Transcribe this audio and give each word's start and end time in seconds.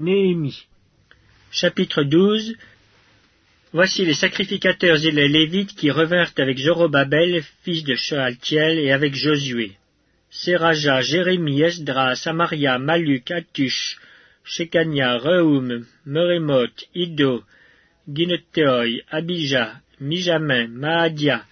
Néhémie. 0.00 0.66
Chapitre 1.50 2.04
12 2.04 2.56
Voici 3.74 4.06
les 4.06 4.14
sacrificateurs 4.14 5.04
et 5.04 5.10
les 5.10 5.28
Lévites 5.28 5.74
qui 5.74 5.90
revinrent 5.90 6.32
avec 6.38 6.56
Zorobabel, 6.58 7.42
fils 7.64 7.84
de 7.84 7.94
Shealtiel, 7.94 8.78
et 8.78 8.92
avec 8.92 9.14
Josué. 9.14 9.72
Seraja, 10.30 11.02
Jérémie, 11.02 11.60
Esdras, 11.60 12.14
Samaria, 12.14 12.78
Maluk, 12.78 13.30
Atush, 13.30 13.98
Shekania, 14.42 15.18
Rehoum, 15.18 15.84
Meremoth, 16.06 16.86
Ido, 16.94 17.44
Gineteoi, 18.08 19.02
Abijah, 19.10 19.82
Mijamin, 20.00 20.68
Maadia, 20.68 21.44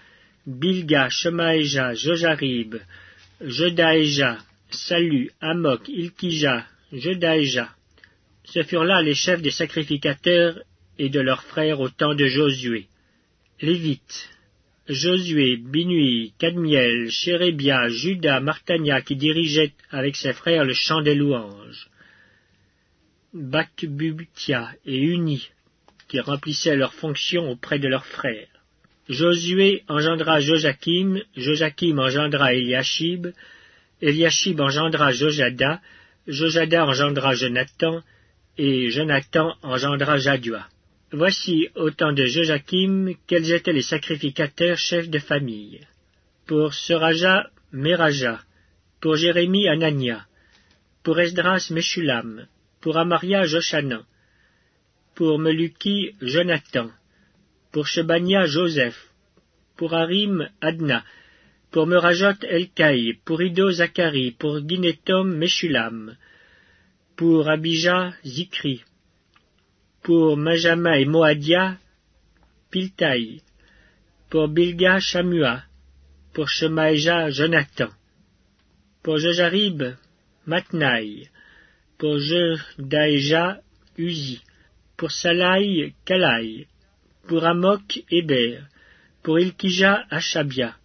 Bilga, 0.47 1.11
Shemaéja, 1.11 1.93
Jojarib, 1.93 2.77
Jodaéja, 3.43 4.39
Salu, 4.71 5.29
Amok, 5.43 5.87
Ilkija, 5.91 6.65
Jodaéja. 6.93 7.78
Ce 8.53 8.63
furent 8.63 8.85
là 8.85 9.03
les 9.03 9.15
chefs 9.15 9.43
des 9.43 9.51
sacrificateurs 9.51 10.59
et 10.99 11.11
de 11.11 11.21
leurs 11.21 11.43
frères 11.43 11.81
au 11.81 11.91
temps 11.91 12.15
de 12.15 12.27
Josué. 12.27 12.87
Lévites, 13.61 14.31
Josué, 14.89 15.59
Binui, 15.59 16.33
Cadmiel, 16.39 17.11
Chérébia, 17.11 17.89
Judas, 17.89 18.41
Martania 18.41 19.03
qui 19.03 19.17
dirigeaient 19.17 19.75
avec 19.91 20.17
ses 20.17 20.33
frères 20.33 20.65
le 20.65 20.73
chant 20.73 21.03
des 21.03 21.15
louanges. 21.15 21.91
Bakbutia 23.35 24.71
et 24.87 24.97
Uni 24.97 25.51
qui 26.09 26.19
remplissaient 26.19 26.77
leurs 26.77 26.95
fonctions 26.95 27.51
auprès 27.51 27.79
de 27.79 27.89
leurs 27.89 28.07
frères. 28.07 28.49
Josué 29.11 29.85
engendra 29.89 30.41
Joachim, 30.41 31.21
Joachim 31.37 31.99
engendra 31.99 32.55
Eliashib, 32.55 33.27
Eliashib 34.01 34.59
engendra 34.59 35.13
Jojada, 35.13 35.83
Jojada 36.27 36.87
engendra 36.87 37.35
Jonathan, 37.35 38.03
et 38.59 38.91
Jonathan 38.91 39.55
engendra 39.63 40.19
Jadua. 40.19 40.67
Voici 41.13 41.69
au 41.77 41.91
temps 41.91 42.13
de 42.13 42.27
Joachim 42.27 43.15
quels 43.27 43.53
étaient 43.53 43.73
les 43.73 43.83
sacrificateurs 43.83 44.77
chefs 44.77 45.09
de 45.09 45.21
famille. 45.21 45.81
Pour 46.47 46.75
Seraja, 46.75 47.49
Meraja, 47.73 48.41
pour 49.01 49.17
Jérémie, 49.17 49.69
Anania, 49.69 50.27
pour 51.03 51.21
Esdras, 51.21 51.69
Meshulam, 51.71 52.47
pour 52.81 52.99
Amaria, 52.99 53.45
Joshanan, 53.45 54.03
pour 55.15 55.39
Meluki, 55.39 56.15
Jonathan, 56.21 56.91
pour 57.73 57.87
Shebania, 57.87 58.47
Joseph, 58.47 58.99
pour 59.77 59.95
Harim, 59.95 60.49
Adna, 60.61 61.05
pour 61.71 61.87
Merajot, 61.87 62.43
Elkaï, 62.43 63.15
pour 63.25 63.41
Ido, 63.41 63.71
Zacharie, 63.71 64.33
pour 64.33 64.61
Guinetom, 64.61 65.37
Meshulam, 65.37 66.17
pour 67.19 67.49
Abijah, 67.49 68.13
Zikri, 68.25 68.85
pour 70.05 70.37
Majama 70.37 71.01
et 71.01 71.05
Moadia, 71.05 71.77
Piltaï, 72.71 73.43
pour 74.31 74.47
Bilga, 74.47 75.01
Shamua, 75.01 75.65
pour 76.33 76.49
Shemaïja, 76.49 77.29
Jonathan, 77.31 77.89
pour 79.03 79.19
Jojarib, 79.19 79.83
Matnaï, 80.47 81.29
pour 81.99 82.21
Jedaïja, 82.21 83.63
Uzi, 83.97 84.41
pour 84.97 85.11
Salaï, 85.11 85.95
Kalaï, 86.05 86.69
pour 87.27 87.45
Amok, 87.45 88.01
Héber, 88.13 88.61
pour 89.25 89.41
Ilkija, 89.41 90.05
Achabia, 90.09 90.77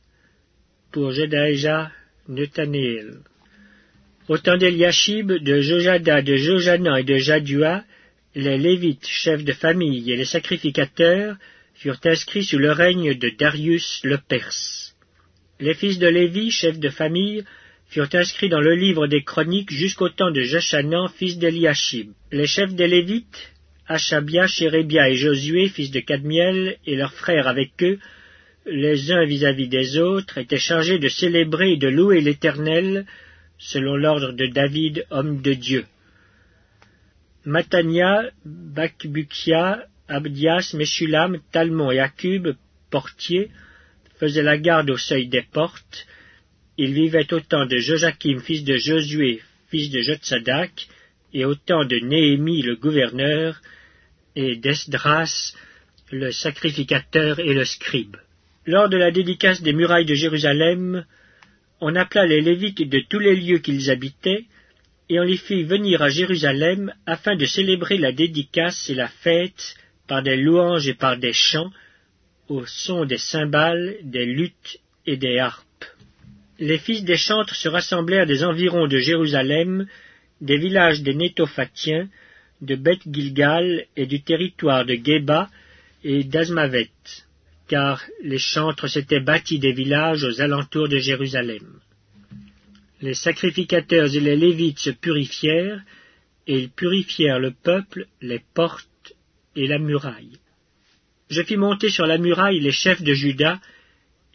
pour 0.91 1.11
Jedaïja, 1.11 1.91
Netaneel. 2.27 3.19
Au 4.29 4.37
temps 4.37 4.55
d'Eliashib, 4.55 5.33
de 5.33 5.59
Jojada, 5.59 6.21
de 6.21 6.37
Jojana 6.37 7.01
et 7.01 7.03
de 7.03 7.17
Jadua, 7.17 7.83
les 8.35 8.57
Lévites, 8.57 9.05
chefs 9.05 9.43
de 9.43 9.51
famille 9.51 10.09
et 10.11 10.15
les 10.15 10.23
sacrificateurs 10.23 11.35
furent 11.73 11.99
inscrits 12.05 12.45
sous 12.45 12.57
le 12.57 12.71
règne 12.71 13.15
de 13.15 13.29
Darius 13.37 13.99
le 14.05 14.17
Perse. 14.17 14.95
Les 15.59 15.73
fils 15.73 15.99
de 15.99 16.07
Lévi, 16.07 16.51
chefs 16.51 16.79
de 16.79 16.87
famille, 16.87 17.43
furent 17.89 18.07
inscrits 18.13 18.47
dans 18.47 18.61
le 18.61 18.75
livre 18.75 19.07
des 19.07 19.23
chroniques 19.23 19.73
jusqu'au 19.73 20.07
temps 20.07 20.31
de 20.31 20.41
Jochanan, 20.41 21.09
fils 21.09 21.37
d'Eliashib. 21.37 22.11
Les 22.31 22.47
chefs 22.47 22.73
des 22.73 22.87
Lévites, 22.87 23.51
Achabia, 23.87 24.47
Chérébia 24.47 25.09
et 25.09 25.15
Josué, 25.15 25.67
fils 25.67 25.91
de 25.91 25.99
Cadmiel, 25.99 26.77
et 26.85 26.95
leurs 26.95 27.13
frères 27.13 27.49
avec 27.49 27.71
eux, 27.81 27.99
les 28.65 29.11
uns 29.11 29.25
vis-à-vis 29.25 29.67
des 29.67 29.97
autres, 29.97 30.37
étaient 30.37 30.57
chargés 30.57 30.97
de 30.97 31.09
célébrer 31.09 31.73
et 31.73 31.77
de 31.77 31.89
louer 31.89 32.21
l'Éternel, 32.21 33.05
selon 33.57 33.95
l'ordre 33.95 34.31
de 34.31 34.47
David, 34.47 35.05
homme 35.09 35.41
de 35.41 35.53
Dieu. 35.53 35.85
Matania, 37.45 38.31
Bakbukia, 38.45 39.85
Abdias, 40.07 40.73
Meshulam, 40.73 41.39
Talmon 41.51 41.91
et 41.91 41.99
Akub, 41.99 42.55
portiers, 42.89 43.49
faisaient 44.19 44.43
la 44.43 44.57
garde 44.57 44.89
au 44.89 44.97
seuil 44.97 45.27
des 45.27 45.41
portes. 45.41 46.07
Ils 46.77 46.93
vivaient 46.93 47.33
au 47.33 47.39
temps 47.39 47.65
de 47.65 47.77
Joachim, 47.77 48.39
fils 48.39 48.63
de 48.63 48.77
Josué, 48.77 49.41
fils 49.69 49.89
de 49.89 50.01
Jotsadak, 50.01 50.87
et 51.33 51.45
au 51.45 51.55
temps 51.55 51.85
de 51.85 51.97
Néhémie, 51.97 52.61
le 52.61 52.75
gouverneur, 52.75 53.59
et 54.35 54.55
d'Esdras, 54.55 55.53
le 56.11 56.31
sacrificateur 56.31 57.39
et 57.39 57.53
le 57.53 57.65
scribe. 57.65 58.17
Lors 58.65 58.87
de 58.89 58.97
la 58.97 59.11
dédicace 59.11 59.61
des 59.61 59.73
murailles 59.73 60.05
de 60.05 60.13
Jérusalem, 60.13 61.05
on 61.83 61.95
appela 61.95 62.25
les 62.25 62.39
Lévites 62.39 62.89
de 62.89 63.01
tous 63.09 63.19
les 63.19 63.35
lieux 63.35 63.59
qu'ils 63.59 63.91
habitaient, 63.91 64.45
et 65.09 65.19
on 65.19 65.23
les 65.23 65.37
fit 65.37 65.63
venir 65.63 66.01
à 66.01 66.09
Jérusalem 66.09 66.93
afin 67.05 67.35
de 67.35 67.45
célébrer 67.45 67.97
la 67.97 68.13
dédicace 68.13 68.89
et 68.89 68.95
la 68.95 69.09
fête 69.09 69.75
par 70.07 70.23
des 70.23 70.37
louanges 70.37 70.87
et 70.87 70.93
par 70.93 71.17
des 71.17 71.33
chants, 71.33 71.71
au 72.47 72.65
son 72.65 73.03
des 73.03 73.17
cymbales, 73.17 73.97
des 74.01 74.25
luttes 74.25 74.79
et 75.05 75.17
des 75.17 75.39
harpes. 75.39 75.85
Les 76.57 76.77
fils 76.77 77.03
des 77.03 77.17
chantres 77.17 77.55
se 77.55 77.67
rassemblèrent 77.67 78.27
des 78.27 78.45
environs 78.45 78.87
de 78.87 78.99
Jérusalem, 78.99 79.85
des 80.39 80.57
villages 80.57 81.01
des 81.01 81.13
Nétophatiens, 81.13 82.07
de 82.61 82.75
Beth 82.75 83.01
Gilgal 83.11 83.85
et 83.97 84.05
du 84.05 84.21
territoire 84.21 84.85
de 84.85 84.95
Geba 84.95 85.49
et 86.05 86.23
d'Azmavet, 86.23 86.91
car 87.73 88.03
les 88.21 88.37
chantres 88.37 88.87
s'étaient 88.87 89.19
bâtis 89.19 89.57
des 89.57 89.73
villages 89.73 90.23
aux 90.23 90.41
alentours 90.41 90.87
de 90.87 90.99
Jérusalem. 90.99 91.67
Les 93.01 93.15
sacrificateurs 93.15 94.15
et 94.15 94.19
les 94.19 94.35
Lévites 94.35 94.77
se 94.77 94.91
purifièrent, 94.91 95.81
et 96.45 96.59
ils 96.59 96.69
purifièrent 96.69 97.39
le 97.39 97.49
peuple, 97.49 98.05
les 98.21 98.43
portes 98.53 99.15
et 99.55 99.65
la 99.65 99.79
muraille. 99.79 100.37
Je 101.31 101.41
fis 101.41 101.57
monter 101.57 101.89
sur 101.89 102.05
la 102.05 102.19
muraille 102.19 102.59
les 102.59 102.77
chefs 102.83 103.01
de 103.01 103.15
Juda, 103.15 103.59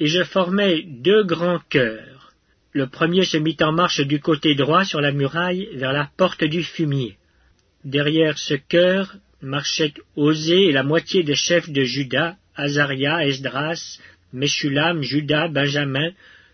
et 0.01 0.09
je 0.09 0.25
formai 0.25 0.83
deux 0.83 1.23
grands 1.23 1.63
chœurs. 1.71 2.33
Le 2.73 2.89
premier 2.89 3.25
se 3.25 3.37
mit 3.37 3.59
en 3.61 3.71
marche 3.71 4.01
du 4.01 4.19
côté 4.19 4.57
droit 4.57 4.85
sur 4.85 5.01
la 5.01 5.13
muraille 5.13 5.69
vers 5.75 5.93
la 5.93 6.11
porte 6.17 6.43
du 6.43 6.65
fumier. 6.65 7.19
Derrière 7.85 8.37
ce 8.37 8.55
chœur 8.55 9.15
marchaient 9.41 9.95
Osée 10.17 10.65
et 10.65 10.73
la 10.73 10.83
moitié 10.83 11.23
des 11.23 11.37
chefs 11.37 11.71
de 11.71 11.85
Juda, 11.85 12.37
Azaria, 12.65 13.27
Esdras, 13.27 13.99
Meshulam, 14.33 15.03
Judas, 15.03 15.49
Benjamin, 15.49 16.11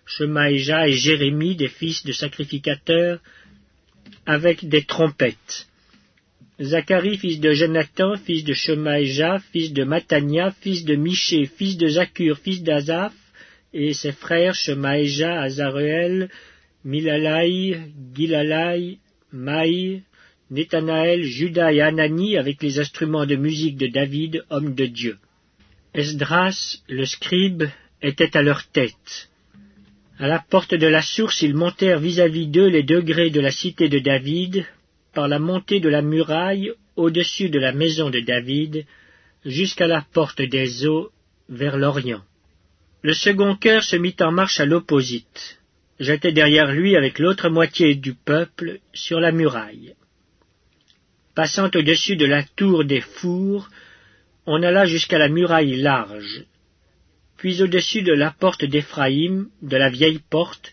Shemaïja 0.06 0.86
et 0.88 0.92
Jérémie, 0.92 1.56
des 1.56 1.68
fils 1.68 2.04
de 2.04 2.12
sacrificateurs, 2.12 3.20
avec 4.26 4.68
des 4.68 4.84
trompettes. 4.84 5.66
Zacharie, 6.60 7.18
fils 7.18 7.40
de 7.40 7.52
Jonathan, 7.52 8.16
fils 8.16 8.44
de 8.44 8.52
Shemaïja, 8.52 9.40
fils 9.50 9.72
de 9.72 9.84
Matania, 9.84 10.52
fils 10.52 10.84
de 10.84 10.94
Miché, 10.94 11.46
fils 11.46 11.76
de 11.76 11.88
Zakur, 11.88 12.38
fils 12.38 12.62
d'Azaph, 12.62 13.14
et 13.72 13.92
ses 13.92 14.12
frères 14.12 14.54
Shemaïja, 14.54 15.40
Azareel, 15.40 16.28
Milalai, 16.84 17.80
Gilalai, 18.14 18.98
Maï, 19.32 20.02
Néthanaël, 20.50 21.24
Judas 21.24 21.72
et 21.72 21.80
Anani 21.80 22.36
avec 22.36 22.62
les 22.62 22.78
instruments 22.78 23.26
de 23.26 23.34
musique 23.34 23.76
de 23.76 23.88
David, 23.88 24.44
homme 24.50 24.74
de 24.74 24.86
Dieu. 24.86 25.16
Esdras, 25.94 26.78
le 26.88 27.04
scribe, 27.04 27.64
était 28.02 28.36
à 28.36 28.42
leur 28.42 28.66
tête. 28.66 29.30
À 30.18 30.26
la 30.26 30.40
porte 30.40 30.74
de 30.74 30.88
la 30.88 31.02
source, 31.02 31.42
ils 31.42 31.54
montèrent 31.54 32.00
vis-à-vis 32.00 32.48
d'eux 32.48 32.68
les 32.68 32.82
degrés 32.82 33.30
de 33.30 33.40
la 33.40 33.52
cité 33.52 33.88
de 33.88 34.00
David, 34.00 34.66
par 35.12 35.28
la 35.28 35.38
montée 35.38 35.78
de 35.78 35.88
la 35.88 36.02
muraille 36.02 36.72
au-dessus 36.96 37.48
de 37.48 37.60
la 37.60 37.72
maison 37.72 38.10
de 38.10 38.20
David, 38.20 38.86
jusqu'à 39.44 39.86
la 39.86 40.04
porte 40.12 40.42
des 40.42 40.84
eaux 40.84 41.10
vers 41.48 41.76
l'Orient. 41.76 42.22
Le 43.02 43.12
second 43.12 43.54
cœur 43.54 43.84
se 43.84 43.96
mit 43.96 44.16
en 44.20 44.32
marche 44.32 44.58
à 44.58 44.66
l'opposite. 44.66 45.60
J'étais 46.00 46.32
derrière 46.32 46.72
lui 46.72 46.96
avec 46.96 47.20
l'autre 47.20 47.48
moitié 47.50 47.94
du 47.94 48.14
peuple 48.14 48.80
sur 48.92 49.20
la 49.20 49.30
muraille. 49.30 49.94
Passant 51.36 51.70
au-dessus 51.72 52.16
de 52.16 52.26
la 52.26 52.42
tour 52.42 52.84
des 52.84 53.00
fours, 53.00 53.68
on 54.46 54.62
alla 54.62 54.84
jusqu'à 54.86 55.18
la 55.18 55.28
muraille 55.28 55.76
large, 55.76 56.44
puis 57.36 57.62
au-dessus 57.62 58.02
de 58.02 58.12
la 58.12 58.30
porte 58.30 58.64
d'Éphraïm, 58.64 59.48
de 59.62 59.76
la 59.76 59.90
vieille 59.90 60.20
porte, 60.30 60.72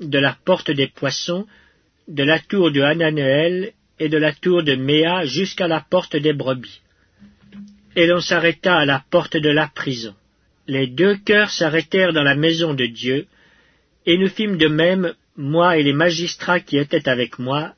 de 0.00 0.18
la 0.18 0.36
porte 0.44 0.70
des 0.70 0.88
poissons, 0.88 1.46
de 2.08 2.22
la 2.24 2.38
tour 2.38 2.70
de 2.72 2.80
Hananéel 2.80 3.72
et 3.98 4.08
de 4.08 4.18
la 4.18 4.32
tour 4.32 4.62
de 4.62 4.74
Méa 4.74 5.24
jusqu'à 5.24 5.68
la 5.68 5.80
porte 5.80 6.16
des 6.16 6.32
brebis. 6.32 6.80
Et 7.94 8.06
l'on 8.06 8.20
s'arrêta 8.20 8.78
à 8.78 8.84
la 8.84 9.04
porte 9.10 9.36
de 9.36 9.50
la 9.50 9.68
prison. 9.68 10.14
Les 10.66 10.86
deux 10.86 11.16
cœurs 11.16 11.50
s'arrêtèrent 11.50 12.12
dans 12.12 12.22
la 12.22 12.34
maison 12.34 12.74
de 12.74 12.86
Dieu, 12.86 13.26
et 14.06 14.18
nous 14.18 14.28
fîmes 14.28 14.56
de 14.56 14.68
même, 14.68 15.14
moi 15.36 15.76
et 15.76 15.82
les 15.82 15.92
magistrats 15.92 16.60
qui 16.60 16.78
étaient 16.78 17.08
avec 17.08 17.38
moi, 17.38 17.74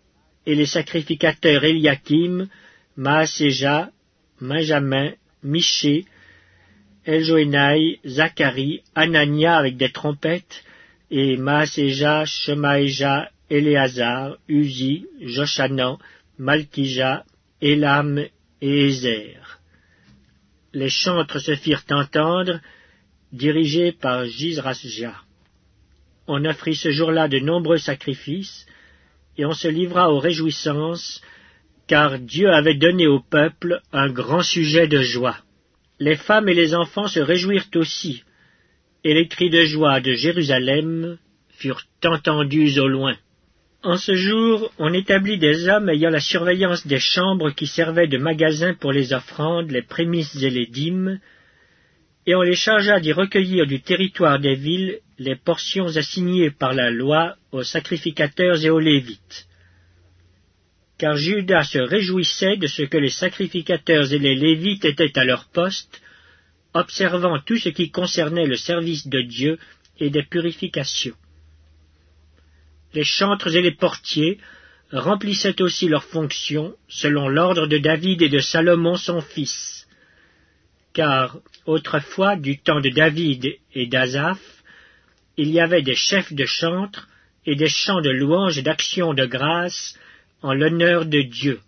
et 0.47 0.55
les 0.55 0.67
sacrificateurs 0.67 1.65
Eliakim, 1.65 2.49
Maaséja, 2.97 3.91
Benjamin, 4.41 5.13
Miché, 5.45 6.07
Eljoénaï, 7.07 8.01
Zacharie, 8.05 8.83
Anania 8.95 9.57
avec 9.57 9.77
des 9.77 9.93
trompettes, 9.93 10.65
et 11.11 11.37
Maaséja, 11.37 12.25
Shemaéja, 12.25 13.31
Éléazar, 13.51 14.39
Uzi, 14.49 15.07
Joshanan, 15.21 15.99
Malkija, 16.39 17.25
Elam 17.61 18.19
et 18.61 18.87
Ézer. 18.87 19.61
Les 20.73 20.89
chantres 20.89 21.41
se 21.41 21.55
firent 21.55 21.85
entendre, 21.91 22.61
dirigés 23.33 23.93
par 23.93 24.25
Jizrasja. 24.25 25.15
On 26.27 26.45
offrit 26.47 26.75
ce 26.75 26.91
jour-là 26.91 27.29
de 27.29 27.39
nombreux 27.39 27.79
sacrifices, 27.79 28.67
et 29.37 29.45
on 29.45 29.53
se 29.53 29.69
livra 29.69 30.11
aux 30.11 30.21
réjouissances, 30.21 31.21
car 31.87 32.19
Dieu 32.19 32.51
avait 32.51 32.75
donné 32.75 33.07
au 33.07 33.21
peuple 33.21 33.81
un 33.93 34.09
grand 34.09 34.43
sujet 34.43 34.87
de 34.89 35.03
joie. 35.03 35.37
Les 36.01 36.17
femmes 36.17 36.49
et 36.49 36.55
les 36.55 36.75
enfants 36.75 37.09
se 37.09 37.21
réjouirent 37.21 37.69
aussi, 37.75 38.25
et 39.05 39.15
les 39.15 39.29
cris 39.29 39.51
de 39.51 39.63
joie 39.65 40.01
de 40.01 40.13
Jérusalem 40.13 41.19
furent 41.51 41.85
entendus 42.05 42.79
au 42.79 42.89
loin. 42.89 43.17
En 43.83 43.99
ce 43.99 44.15
jour, 44.15 44.73
on 44.79 44.95
établit 44.95 45.39
des 45.39 45.69
hommes 45.69 45.91
ayant 45.91 46.09
la 46.09 46.21
surveillance 46.21 46.87
des 46.87 46.99
chambres 46.99 47.51
qui 47.51 47.67
servaient 47.67 48.09
de 48.09 48.17
magasins 48.17 48.75
pour 48.75 48.93
les 48.93 49.13
offrandes, 49.13 49.71
les 49.71 49.83
prémices 49.83 50.43
et 50.43 50.49
les 50.49 50.67
dîmes, 50.67 51.21
et 52.27 52.35
on 52.35 52.41
les 52.41 52.57
chargea 52.57 52.99
d'y 53.01 53.13
recueillir 53.13 53.67
du 53.67 53.83
territoire 53.83 54.39
des 54.39 54.55
villes 54.55 55.01
les 55.19 55.37
portions 55.37 55.97
assignées 55.97 56.51
par 56.51 56.73
la 56.73 56.91
loi 56.91 57.37
aux 57.53 57.63
sacrificateurs 57.63 58.65
et 58.65 58.71
aux 58.71 58.81
Lévites. 58.81 59.47
Car 60.99 61.17
Judas 61.17 61.65
se 61.65 61.79
réjouissait 61.79 62.57
de 62.57 62.67
ce 62.67 62.83
que 62.83 62.97
les 62.97 63.11
sacrificateurs 63.11 64.13
et 64.13 64.19
les 64.19 64.37
Lévites 64.37 64.85
étaient 64.85 65.19
à 65.19 65.25
leur 65.25 65.47
poste, 65.47 66.01
observant 66.73 67.41
tout 67.41 67.59
ce 67.59 67.69
qui 67.69 67.91
concernait 67.91 68.47
le 68.47 68.57
service 68.57 69.07
de 69.09 69.21
Dieu 69.23 69.59
et 69.99 70.11
des 70.11 70.23
purifications. 70.23 71.17
Les 72.95 73.05
chantres 73.05 73.55
et 73.55 73.63
les 73.63 73.75
portiers 73.75 74.39
remplissaient 74.93 75.61
aussi 75.61 75.89
leurs 75.89 76.05
fonctions 76.05 76.77
selon 76.89 77.29
l'ordre 77.29 77.67
de 77.67 77.79
David 77.79 78.23
et 78.23 78.29
de 78.29 78.39
Salomon 78.39 78.97
son 78.97 79.21
fils. 79.21 79.89
Car 80.93 81.39
autrefois, 81.67 82.37
du 82.37 82.61
temps 82.61 82.81
de 82.81 82.91
David 82.91 83.57
et 83.75 83.87
d'Azaph, 83.87 84.63
il 85.37 85.51
y 85.51 85.59
avait 85.59 85.83
des 85.83 85.97
chefs 85.97 86.33
de 86.33 86.45
chantres 86.45 87.09
et 87.47 87.57
des 87.57 87.69
chants 87.69 88.01
de 88.01 88.11
louange 88.11 88.59
et 88.59 88.63
d'actions 88.63 89.13
de 89.13 89.27
grâce 89.27 89.99
en 90.43 90.55
l'honneur 90.55 91.07
de 91.07 91.23
Dieu. 91.23 91.61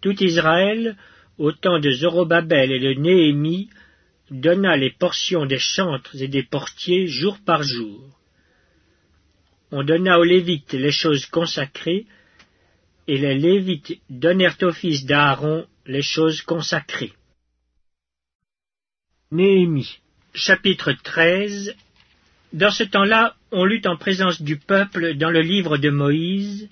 Tout 0.00 0.22
Israël, 0.22 0.96
au 1.38 1.52
temps 1.52 1.78
de 1.78 1.90
Zorobabel 1.90 2.72
et 2.72 2.80
de 2.80 3.00
Néhémie, 3.00 3.70
donna 4.30 4.76
les 4.76 4.90
portions 4.90 5.46
des 5.46 5.58
chantres 5.58 6.16
et 6.20 6.28
des 6.28 6.42
portiers 6.42 7.06
jour 7.06 7.38
par 7.44 7.62
jour 7.62 8.12
on 9.72 9.82
donna 9.82 10.18
aux 10.18 10.24
Lévites 10.24 10.74
les 10.74 10.92
choses 10.92 11.26
consacrées, 11.26 12.06
et 13.08 13.16
les 13.16 13.34
Lévites 13.34 13.98
donnèrent 14.10 14.62
au 14.62 14.70
fils 14.70 15.06
d'Aaron 15.06 15.66
les 15.86 16.02
choses 16.02 16.42
consacrées. 16.42 17.14
Néhémie, 19.32 19.98
chapitre 20.34 20.92
13 20.92 21.74
Dans 22.52 22.70
ce 22.70 22.84
temps-là, 22.84 23.34
on 23.50 23.64
lut 23.64 23.84
en 23.86 23.96
présence 23.96 24.42
du 24.42 24.58
peuple 24.58 25.14
dans 25.14 25.30
le 25.30 25.40
livre 25.40 25.78
de 25.78 25.88
Moïse, 25.88 26.68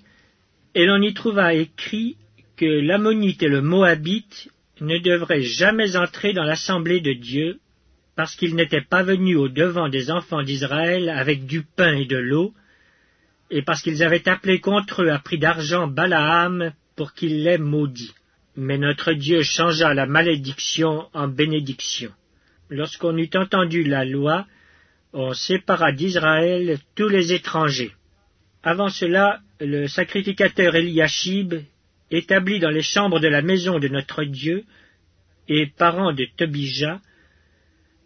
et 0.74 0.86
l'on 0.86 1.02
y 1.02 1.12
trouva 1.14 1.54
écrit 1.54 2.16
que 2.56 2.66
l'Ammonite 2.66 3.42
et 3.42 3.48
le 3.48 3.62
Moabite 3.62 4.48
ne 4.80 4.98
devraient 4.98 5.42
jamais 5.42 5.96
entrer 5.96 6.32
dans 6.32 6.44
l'assemblée 6.44 7.00
de 7.00 7.12
Dieu, 7.12 7.58
parce 8.16 8.34
qu'ils 8.36 8.54
n'étaient 8.54 8.84
pas 8.88 9.02
venus 9.02 9.36
au 9.36 9.48
devant 9.48 9.88
des 9.88 10.10
enfants 10.10 10.42
d'Israël 10.42 11.08
avec 11.08 11.46
du 11.46 11.62
pain 11.62 11.94
et 11.94 12.04
de 12.04 12.16
l'eau, 12.16 12.54
et 13.50 13.62
parce 13.62 13.82
qu'ils 13.82 14.02
avaient 14.02 14.28
appelé 14.28 14.60
contre 14.60 15.02
eux 15.02 15.10
à 15.10 15.18
prix 15.18 15.38
d'argent 15.38 15.86
Balaam 15.88 16.72
pour 16.96 17.14
qu'il 17.14 17.42
les 17.42 17.58
maudit. 17.58 18.12
Mais 18.56 18.78
notre 18.78 19.12
Dieu 19.12 19.42
changea 19.42 19.94
la 19.94 20.06
malédiction 20.06 21.06
en 21.14 21.28
bénédiction. 21.28 22.10
Lorsqu'on 22.68 23.16
eut 23.16 23.30
entendu 23.34 23.82
la 23.82 24.04
loi, 24.04 24.46
on 25.12 25.32
sépara 25.34 25.92
d'Israël 25.92 26.78
tous 26.94 27.08
les 27.08 27.32
étrangers. 27.32 27.92
Avant 28.62 28.88
cela, 28.88 29.40
le 29.60 29.86
sacrificateur 29.86 30.76
Eliashib, 30.76 31.54
établi 32.10 32.58
dans 32.58 32.70
les 32.70 32.82
chambres 32.82 33.20
de 33.20 33.28
la 33.28 33.42
maison 33.42 33.78
de 33.78 33.88
notre 33.88 34.24
Dieu, 34.24 34.64
et 35.48 35.66
parent 35.66 36.12
de 36.12 36.26
Tobija, 36.36 37.00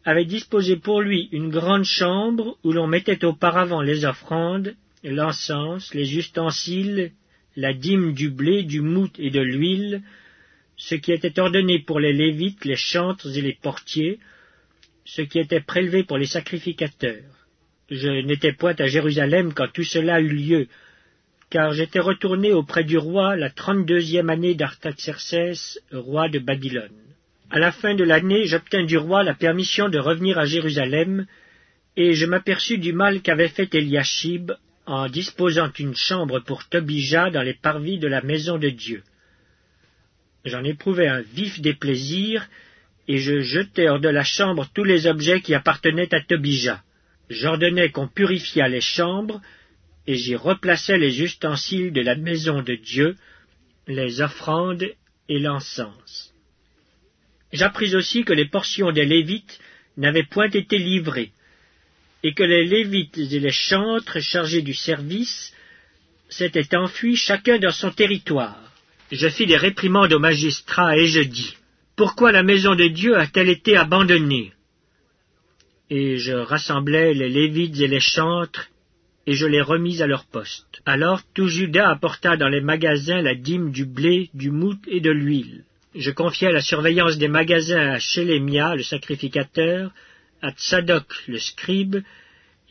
avait 0.04 0.24
disposé 0.24 0.76
pour 0.76 1.00
lui 1.00 1.28
une 1.32 1.50
grande 1.50 1.84
chambre 1.84 2.58
où 2.62 2.72
l'on 2.72 2.86
mettait 2.86 3.24
auparavant 3.24 3.82
les 3.82 4.04
offrandes 4.04 4.74
l'encens, 5.10 5.92
les 5.94 6.16
ustensiles, 6.16 7.12
la 7.56 7.72
dîme 7.72 8.14
du 8.14 8.30
blé, 8.30 8.62
du 8.62 8.80
mout 8.80 9.12
et 9.18 9.30
de 9.30 9.40
l'huile, 9.40 10.02
ce 10.76 10.94
qui 10.94 11.12
était 11.12 11.38
ordonné 11.38 11.78
pour 11.78 12.00
les 12.00 12.12
Lévites, 12.12 12.64
les 12.64 12.76
chantres 12.76 13.36
et 13.36 13.42
les 13.42 13.52
portiers, 13.52 14.18
ce 15.04 15.22
qui 15.22 15.38
était 15.38 15.60
prélevé 15.60 16.04
pour 16.04 16.18
les 16.18 16.26
sacrificateurs. 16.26 17.43
Je 17.90 18.08
n'étais 18.08 18.52
point 18.52 18.74
à 18.78 18.86
Jérusalem 18.86 19.52
quand 19.52 19.70
tout 19.72 19.84
cela 19.84 20.20
eut 20.20 20.28
lieu, 20.28 20.68
car 21.50 21.72
j'étais 21.72 22.00
retourné 22.00 22.52
auprès 22.52 22.84
du 22.84 22.96
roi 22.96 23.36
la 23.36 23.50
trente-deuxième 23.50 24.30
année 24.30 24.54
d'Artaxercès, 24.54 25.52
roi 25.92 26.28
de 26.28 26.38
Babylone. 26.38 26.90
À 27.50 27.58
la 27.58 27.72
fin 27.72 27.94
de 27.94 28.04
l'année, 28.04 28.46
j'obtins 28.46 28.84
du 28.84 28.96
roi 28.96 29.22
la 29.22 29.34
permission 29.34 29.88
de 29.88 29.98
revenir 29.98 30.38
à 30.38 30.46
Jérusalem, 30.46 31.26
et 31.96 32.14
je 32.14 32.26
m'aperçus 32.26 32.78
du 32.78 32.92
mal 32.92 33.20
qu'avait 33.20 33.48
fait 33.48 33.72
Eliashib 33.74 34.52
en 34.86 35.08
disposant 35.08 35.70
une 35.78 35.94
chambre 35.94 36.40
pour 36.40 36.68
Tobija 36.68 37.30
dans 37.30 37.42
les 37.42 37.54
parvis 37.54 37.98
de 37.98 38.08
la 38.08 38.22
maison 38.22 38.58
de 38.58 38.70
Dieu. 38.70 39.02
J'en 40.44 40.64
éprouvai 40.64 41.06
un 41.06 41.20
vif 41.20 41.60
déplaisir, 41.60 42.48
et 43.08 43.18
je 43.18 43.40
jetai 43.40 43.88
hors 43.88 44.00
de 44.00 44.08
la 44.08 44.24
chambre 44.24 44.66
tous 44.74 44.84
les 44.84 45.06
objets 45.06 45.40
qui 45.40 45.54
appartenaient 45.54 46.14
à 46.14 46.20
Tobija. 46.20 46.82
J'ordonnai 47.34 47.90
qu'on 47.90 48.06
purifiât 48.06 48.68
les 48.68 48.80
chambres, 48.80 49.40
et 50.06 50.14
j'y 50.14 50.36
replaçai 50.36 50.98
les 50.98 51.22
ustensiles 51.22 51.92
de 51.92 52.00
la 52.00 52.14
maison 52.14 52.62
de 52.62 52.74
Dieu, 52.74 53.16
les 53.88 54.20
offrandes 54.20 54.88
et 55.28 55.38
l'encens. 55.38 56.32
J'appris 57.52 57.94
aussi 57.94 58.24
que 58.24 58.32
les 58.32 58.46
portions 58.46 58.92
des 58.92 59.04
Lévites 59.04 59.58
n'avaient 59.96 60.30
point 60.34 60.50
été 60.50 60.78
livrées, 60.78 61.32
et 62.22 62.34
que 62.34 62.42
les 62.44 62.64
Lévites 62.64 63.18
et 63.18 63.40
les 63.40 63.52
chantres 63.52 64.20
chargés 64.20 64.62
du 64.62 64.74
service 64.74 65.52
s'étaient 66.28 66.76
enfuis 66.76 67.16
chacun 67.16 67.58
dans 67.58 67.72
son 67.72 67.90
territoire. 67.90 68.60
Je 69.10 69.28
fis 69.28 69.46
des 69.46 69.56
réprimandes 69.56 70.12
aux 70.12 70.18
magistrats 70.20 70.96
et 70.96 71.06
je 71.06 71.20
dis, 71.20 71.56
Pourquoi 71.96 72.32
la 72.32 72.42
maison 72.42 72.74
de 72.74 72.86
Dieu 72.86 73.16
a-t-elle 73.16 73.50
été 73.50 73.76
abandonnée? 73.76 74.53
Et 75.96 76.18
je 76.18 76.32
rassemblai 76.32 77.14
les 77.14 77.28
Lévites 77.28 77.78
et 77.78 77.86
les 77.86 78.00
chantres, 78.00 78.66
et 79.28 79.34
je 79.34 79.46
les 79.46 79.60
remis 79.60 80.02
à 80.02 80.08
leur 80.08 80.24
poste. 80.24 80.82
Alors 80.84 81.20
tout 81.34 81.46
Judas 81.46 81.88
apporta 81.88 82.36
dans 82.36 82.48
les 82.48 82.60
magasins 82.60 83.22
la 83.22 83.36
dîme 83.36 83.70
du 83.70 83.84
blé, 83.84 84.28
du 84.34 84.50
mout 84.50 84.80
et 84.88 84.98
de 84.98 85.12
l'huile. 85.12 85.62
Je 85.94 86.10
confiai 86.10 86.50
la 86.50 86.62
surveillance 86.62 87.16
des 87.16 87.28
magasins 87.28 87.92
à 87.92 88.00
Shélémia, 88.00 88.74
le 88.74 88.82
sacrificateur, 88.82 89.92
à 90.42 90.50
Tsadok 90.50 91.06
le 91.28 91.38
scribe, 91.38 91.98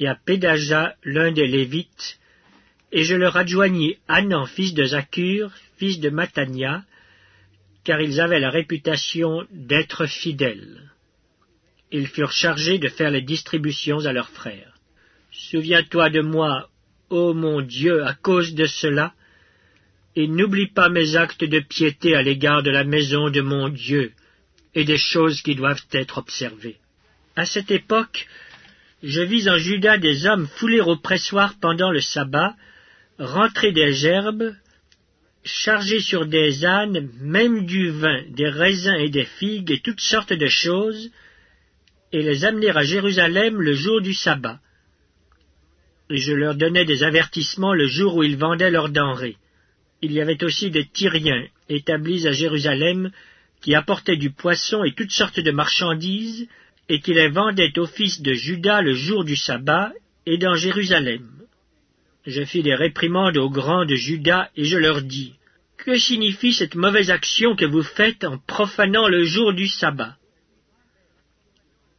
et 0.02 0.08
à 0.08 0.16
Pédaja 0.16 0.96
l'un 1.06 1.32
des 1.32 1.48
Lévites, 1.48 2.20
et 2.92 3.06
je 3.06 3.16
leur 3.16 3.38
adjoignis 3.38 3.96
Anan 4.10 4.48
fils 4.48 4.74
de 4.74 4.84
Zakur, 4.84 5.50
fils 5.78 6.02
de 6.02 6.10
Matania, 6.10 6.84
car 7.86 8.02
ils 8.02 8.20
avaient 8.20 8.42
la 8.42 8.50
réputation 8.50 9.48
d'être 9.50 10.08
fidèles. 10.08 10.93
Ils 11.96 12.08
furent 12.08 12.32
chargés 12.32 12.80
de 12.80 12.90
faire 12.90 13.12
les 13.12 13.22
distributions 13.22 14.04
à 14.08 14.14
leurs 14.14 14.30
frères. 14.30 14.74
Souviens-toi 15.32 16.10
de 16.10 16.22
moi, 16.22 16.68
ô 17.12 17.36
mon 17.36 17.62
Dieu, 17.62 18.04
à 18.04 18.16
cause 18.16 18.56
de 18.56 18.66
cela, 18.66 19.14
et 20.16 20.28
n'oublie 20.28 20.68
pas 20.68 20.90
mes 20.90 21.16
actes 21.16 21.44
de 21.44 21.60
piété 21.60 22.16
à 22.16 22.24
l'égard 22.24 22.64
de 22.64 22.72
la 22.72 22.84
maison 22.84 23.30
de 23.30 23.42
mon 23.42 23.70
Dieu, 23.70 24.12
et 24.74 24.86
des 24.86 24.98
choses 24.98 25.44
qui 25.44 25.54
doivent 25.54 25.86
être 25.92 26.18
observées. 26.18 26.78
À 27.36 27.46
cette 27.46 27.70
époque, 27.70 28.28
je 29.04 29.22
vis 29.22 29.48
en 29.48 29.58
Juda 29.58 30.00
des 30.00 30.26
hommes 30.26 30.48
fouler 30.48 30.82
au 30.82 30.96
pressoir 30.96 31.54
pendant 31.62 31.92
le 31.92 32.02
sabbat, 32.02 32.56
rentrer 33.20 33.72
des 33.72 33.94
gerbes, 33.94 34.56
charger 35.44 36.00
sur 36.00 36.26
des 36.26 36.66
ânes 36.66 37.08
même 37.22 37.68
du 37.68 37.92
vin, 37.92 38.24
des 38.30 38.50
raisins 38.50 38.96
et 38.96 39.10
des 39.10 39.26
figues 39.26 39.70
et 39.70 39.80
toutes 39.80 40.02
sortes 40.02 40.34
de 40.34 40.48
choses, 40.48 41.12
et 42.14 42.22
les 42.22 42.46
amener 42.46 42.70
à 42.70 42.84
Jérusalem 42.84 43.60
le 43.60 43.74
jour 43.74 44.00
du 44.00 44.14
sabbat. 44.14 44.60
Et 46.12 46.18
je 46.18 46.34
leur 46.34 46.56
donnais 46.56 46.86
des 46.86 47.04
avertissements 47.04 47.74
le 47.74 47.88
jour 47.88 48.16
où 48.16 48.24
ils 48.24 48.38
vendaient 48.38 48.70
leurs 48.70 48.90
denrées. 48.90 49.38
Il 50.04 50.12
y 50.12 50.22
avait 50.22 50.44
aussi 50.44 50.70
des 50.70 50.86
Tyriens 50.86 51.46
établis 51.70 52.28
à 52.28 52.32
Jérusalem 52.32 53.12
qui 53.62 53.74
apportaient 53.74 54.18
du 54.18 54.30
poisson 54.30 54.84
et 54.84 54.94
toutes 54.94 55.12
sortes 55.12 55.40
de 55.40 55.52
marchandises, 55.52 56.48
et 56.90 57.00
qui 57.00 57.14
les 57.14 57.30
vendaient 57.30 57.80
aux 57.80 57.88
fils 57.88 58.22
de 58.22 58.34
Judas 58.34 58.82
le 58.82 58.94
jour 58.94 59.24
du 59.24 59.38
sabbat 59.38 59.94
et 60.26 60.38
dans 60.38 60.56
Jérusalem. 60.56 61.30
Je 62.28 62.44
fis 62.44 62.62
des 62.62 62.76
réprimandes 62.76 63.38
aux 63.38 63.50
grands 63.50 63.86
de 63.86 63.96
Juda, 63.96 64.50
et 64.58 64.66
je 64.66 64.78
leur 64.78 65.02
dis, 65.02 65.34
Que 65.78 65.98
signifie 65.98 66.54
cette 66.54 66.76
mauvaise 66.76 67.10
action 67.10 67.56
que 67.56 67.66
vous 67.66 67.84
faites 67.84 68.26
en 68.26 68.38
profanant 68.38 69.08
le 69.08 69.24
jour 69.24 69.54
du 69.54 69.68
sabbat? 69.68 70.18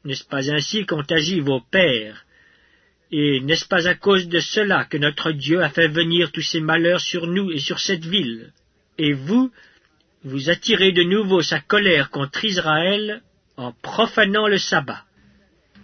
N'est-ce 0.05 0.25
pas 0.25 0.51
ainsi 0.51 0.85
qu'ont 0.85 1.05
agi 1.09 1.41
vos 1.41 1.61
pères? 1.61 2.25
Et 3.11 3.41
n'est-ce 3.41 3.67
pas 3.67 3.87
à 3.89 3.95
cause 3.95 4.29
de 4.29 4.41
cela 4.41 4.85
que 4.85 4.99
notre 4.99 5.33
Dieu 5.33 5.63
a 5.63 5.71
fait 5.71 5.89
venir 5.89 6.33
tous 6.33 6.43
ces 6.43 6.61
malheurs 6.61 7.01
sur 7.01 7.27
nous 7.27 7.51
et 7.51 7.59
sur 7.59 7.79
cette 7.79 8.05
ville? 8.05 8.53
Et 8.99 9.13
vous, 9.13 9.51
vous 10.25 10.51
attirez 10.51 10.93
de 10.93 11.03
nouveau 11.03 11.41
sa 11.43 11.61
colère 11.61 12.11
contre 12.11 12.45
Israël 12.45 13.23
en 13.57 13.73
profanant 13.73 14.49
le 14.49 14.59
sabbat. 14.59 15.05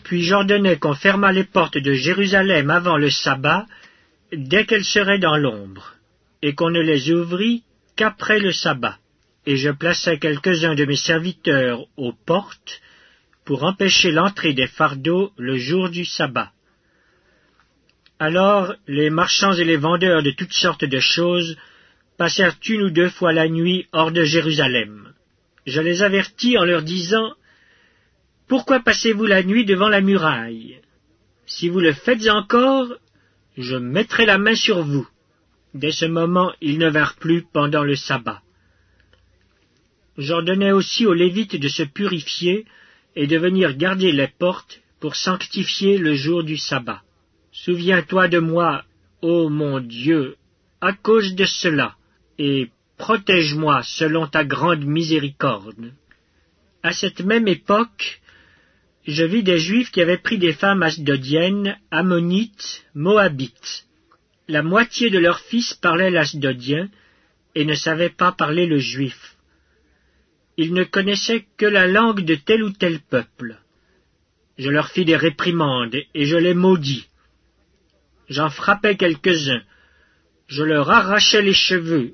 Puis 0.05 0.23
j'ordonnai 0.23 0.77
qu'on 0.77 0.95
fermât 0.95 1.33
les 1.33 1.45
portes 1.45 1.79
de 1.79 1.93
Jérusalem 1.95 2.71
avant 2.71 2.97
le 2.97 3.11
sabbat, 3.11 3.67
dès 4.33 4.67
qu'elles 4.67 4.85
seraient 4.85 5.19
dans 5.19 5.37
l'ombre, 5.37 5.95
et 6.43 6.55
qu'on 6.55 6.71
ne 6.71 6.81
les 6.81 7.11
ouvrit 7.11 7.63
qu'après 7.97 8.39
le 8.39 8.53
sabbat. 8.53 8.99
Et 9.47 9.57
je 9.57 9.71
plaçai 9.71 10.19
quelques-uns 10.19 10.75
de 10.75 10.85
mes 10.85 10.97
serviteurs 10.97 11.87
aux 11.97 12.13
portes 12.13 12.81
pour 13.51 13.65
empêcher 13.65 14.13
l'entrée 14.13 14.53
des 14.53 14.69
fardeaux 14.69 15.33
le 15.37 15.57
jour 15.57 15.91
du 15.91 16.05
sabbat. 16.05 16.53
Alors 18.21 18.77
les 18.87 19.11
marchands 19.11 19.55
et 19.55 19.65
les 19.65 19.77
vendeurs 19.77 20.23
de 20.23 20.31
toutes 20.31 20.53
sortes 20.53 20.85
de 20.85 21.01
choses 21.01 21.57
passèrent 22.17 22.55
une 22.69 22.83
ou 22.83 22.91
deux 22.91 23.09
fois 23.09 23.33
la 23.33 23.49
nuit 23.49 23.89
hors 23.91 24.13
de 24.13 24.23
Jérusalem. 24.23 25.13
Je 25.67 25.81
les 25.81 26.05
avertis 26.05 26.59
en 26.59 26.65
leur 26.65 26.83
disant 26.83 27.33
Pourquoi 28.47 28.79
passez-vous 28.79 29.27
la 29.27 29.43
nuit 29.43 29.65
devant 29.65 29.89
la 29.89 30.01
muraille? 30.01 30.81
Si 31.45 31.69
vous 31.69 31.81
le 31.81 31.93
faites 31.93 32.29
encore, 32.29 32.87
je 33.59 33.75
mettrai 33.75 34.27
la 34.27 34.39
main 34.39 34.55
sur 34.55 34.85
vous. 34.85 35.09
Dès 35.75 35.91
ce 35.91 36.07
moment, 36.07 36.53
ils 36.61 36.79
ne 36.79 36.89
vinrent 36.89 37.17
plus 37.17 37.43
pendant 37.53 37.83
le 37.83 37.97
sabbat. 37.97 38.43
J'ordonnai 40.19 40.71
aussi 40.71 41.05
aux 41.05 41.15
Lévites 41.15 41.57
de 41.57 41.67
se 41.67 41.83
purifier 41.83 42.65
et 43.17 43.27
de 43.27 43.39
venir 43.39 43.77
garder 43.77 44.13
les 44.13 44.29
portes 44.29 44.81
pour 45.01 45.17
sanctifier 45.17 45.99
le 45.99 46.15
jour 46.15 46.45
du 46.45 46.57
sabbat. 46.57 47.03
Souviens-toi 47.53 48.29
de 48.29 48.39
moi, 48.39 48.85
ô 49.23 49.49
mon 49.49 49.81
Dieu, 49.81 50.37
à 50.81 50.93
cause 50.93 51.35
de 51.35 51.45
cela, 51.45 51.97
et 52.39 52.71
protège-moi 52.97 53.83
selon 53.83 54.27
ta 54.27 54.45
grande 54.45 54.85
miséricorde. 54.85 55.93
À 56.83 56.93
cette 56.93 57.21
même 57.21 57.49
époque, 57.49 58.21
je 59.07 59.25
vis 59.25 59.43
des 59.43 59.59
Juifs 59.59 59.91
qui 59.91 60.01
avaient 60.01 60.19
pris 60.19 60.39
des 60.39 60.53
femmes 60.53 60.83
asdodiennes, 60.83 61.79
ammonites, 61.91 62.85
moabites. 62.95 63.87
La 64.49 64.63
moitié 64.63 65.11
de 65.11 65.19
leurs 65.19 65.41
fils 65.41 65.75
parlaient 65.75 66.11
l'asdodien 66.11 66.89
et 67.55 67.65
ne 67.65 67.75
savaient 67.75 68.11
pas 68.11 68.33
parler 68.33 68.67
le 68.67 68.79
juif. 68.79 69.30
Ils 70.63 70.75
ne 70.75 70.85
connaissaient 70.85 71.47
que 71.57 71.65
la 71.65 71.87
langue 71.87 72.21
de 72.21 72.35
tel 72.35 72.63
ou 72.63 72.71
tel 72.71 73.01
peuple. 73.01 73.57
Je 74.59 74.69
leur 74.69 74.89
fis 74.89 75.07
des 75.07 75.17
réprimandes 75.17 75.97
et 76.15 76.27
je 76.27 76.37
les 76.37 76.53
maudis. 76.53 77.09
J'en 78.29 78.51
frappai 78.51 78.99
quelques-uns. 78.99 79.63
Je 80.49 80.63
leur 80.63 80.91
arrachai 80.91 81.41
les 81.41 81.55
cheveux 81.55 82.13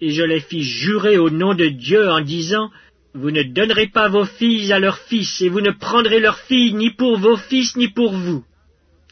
et 0.00 0.10
je 0.10 0.22
les 0.22 0.38
fis 0.38 0.62
jurer 0.62 1.18
au 1.18 1.28
nom 1.28 1.54
de 1.54 1.66
Dieu 1.66 2.08
en 2.08 2.20
disant 2.20 2.70
vous 3.14 3.32
ne 3.32 3.42
donnerez 3.42 3.88
pas 3.88 4.08
vos 4.08 4.26
filles 4.26 4.72
à 4.72 4.78
leurs 4.78 5.00
fils, 5.10 5.40
et 5.40 5.48
vous 5.48 5.60
ne 5.60 5.72
prendrez 5.72 6.20
leurs 6.20 6.38
filles 6.38 6.74
ni 6.74 6.90
pour 6.90 7.18
vos 7.18 7.36
fils 7.36 7.74
ni 7.74 7.88
pour 7.88 8.12
vous. 8.12 8.44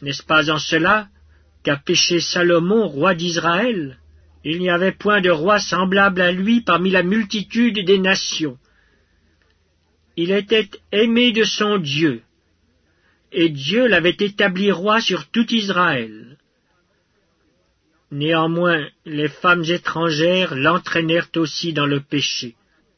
N'est-ce 0.01 0.23
pas 0.23 0.49
en 0.49 0.59
cela 0.59 1.09
qu'a 1.65 1.77
péché 1.77 2.21
Salomon, 2.21 2.87
roi 2.87 3.17
d'Israël? 3.17 3.99
Il 4.45 4.59
n'y 4.59 4.71
avait 4.71 4.93
point 4.93 5.21
de 5.21 5.31
roi 5.31 5.59
semblable 5.59 6.21
à 6.21 6.33
lui 6.33 6.63
parmi 6.63 6.91
la 6.91 7.03
multitude 7.03 7.85
des 7.85 7.99
nations. 7.99 8.57
Il 10.17 10.33
était 10.33 10.71
aimé 10.93 11.33
de 11.33 11.45
son 11.45 11.79
Dieu, 11.79 12.23
et 13.33 13.49
Dieu 13.49 13.87
l'avait 13.87 14.17
établi 14.19 14.73
roi 14.73 15.01
sur 15.01 15.29
tout 15.29 15.47
Israël. 15.53 16.39
Néanmoins, 18.11 18.89
les 19.07 19.29
femmes 19.29 19.65
étrangères 19.65 20.57
l'entraînèrent 20.57 21.29
aussi 21.37 21.73
dans 21.73 21.87
le 21.87 22.01
péché. 22.01 22.57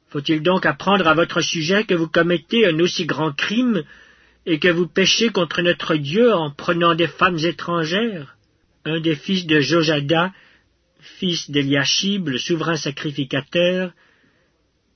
Faut-il 0.08 0.42
donc 0.42 0.64
apprendre 0.64 1.06
à 1.06 1.14
votre 1.14 1.42
sujet 1.42 1.84
que 1.84 1.94
vous 1.94 2.08
commettez 2.08 2.66
un 2.66 2.78
aussi 2.80 3.04
grand 3.04 3.32
crime 3.32 3.82
et 4.46 4.58
que 4.58 4.68
vous 4.68 4.86
péchez 4.86 5.28
contre 5.28 5.60
notre 5.60 5.96
Dieu 5.96 6.32
en 6.32 6.50
prenant 6.50 6.94
des 6.94 7.08
femmes 7.08 7.38
étrangères? 7.38 8.36
Un 8.84 9.00
des 9.00 9.14
fils 9.14 9.46
de 9.46 9.60
Jojada, 9.60 10.32
fils 11.02 11.50
d'Eliashib, 11.50 12.28
le 12.28 12.38
souverain 12.38 12.76
sacrificateur, 12.76 13.92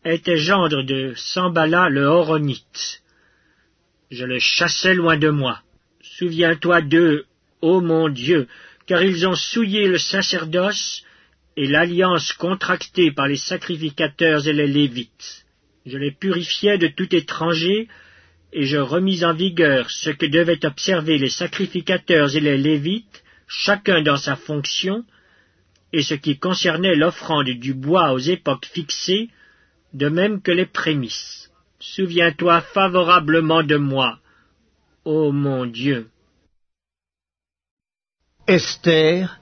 était 0.04 0.36
gendre 0.36 0.82
de 0.82 1.12
Sambala 1.16 1.88
le 1.88 2.04
Horonite. 2.04 3.02
Je 4.10 4.24
le 4.24 4.38
chassais 4.38 4.94
loin 4.94 5.16
de 5.16 5.30
moi. 5.30 5.62
Souviens-toi 6.00 6.82
d'eux, 6.82 7.26
ô 7.60 7.80
mon 7.80 8.08
Dieu, 8.08 8.46
car 8.86 9.02
ils 9.02 9.26
ont 9.26 9.34
souillé 9.34 9.88
le 9.88 9.98
sacerdoce 9.98 11.02
et 11.56 11.66
l'alliance 11.66 12.32
contractée 12.32 13.10
par 13.10 13.26
les 13.26 13.36
sacrificateurs 13.36 14.46
et 14.46 14.52
les 14.52 14.68
Lévites. 14.68 15.44
Je 15.86 15.98
les 15.98 16.12
purifiais 16.12 16.78
de 16.78 16.86
tout 16.86 17.12
étranger, 17.14 17.88
et 18.52 18.64
je 18.64 18.76
remis 18.76 19.24
en 19.24 19.34
vigueur 19.34 19.90
ce 19.90 20.10
que 20.10 20.26
devaient 20.26 20.64
observer 20.64 21.18
les 21.18 21.30
sacrificateurs 21.30 22.36
et 22.36 22.40
les 22.40 22.58
Lévites, 22.58 23.24
chacun 23.48 24.02
dans 24.02 24.16
sa 24.16 24.36
fonction, 24.36 25.04
et 25.92 26.02
ce 26.02 26.14
qui 26.14 26.38
concernait 26.38 26.96
l'offrande 26.96 27.48
du 27.48 27.74
bois 27.74 28.12
aux 28.12 28.18
époques 28.18 28.66
fixées, 28.66 29.28
de 29.92 30.08
même 30.08 30.42
que 30.42 30.52
les 30.52 30.66
prémices. 30.66 31.50
Souviens-toi 31.78 32.60
favorablement 32.60 33.62
de 33.62 33.76
moi, 33.76 34.18
ô 35.04 35.32
mon 35.32 35.66
Dieu. 35.66 36.08
Esther, 38.46 39.40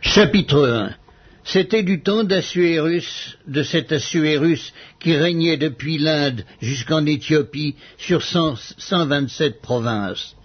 chapitre 0.00 0.66
1 0.66 0.96
c'était 1.44 1.82
du 1.82 2.00
temps 2.00 2.24
d'Assuérus, 2.24 3.36
de 3.46 3.62
cet 3.62 3.92
Assuérus 3.92 4.72
qui 4.98 5.14
régnait 5.14 5.58
depuis 5.58 5.98
l'Inde 5.98 6.44
jusqu'en 6.62 7.04
Éthiopie 7.04 7.76
sur 7.98 8.22
cent 8.22 9.06
vingt-sept 9.06 9.60
provinces. 9.60 10.36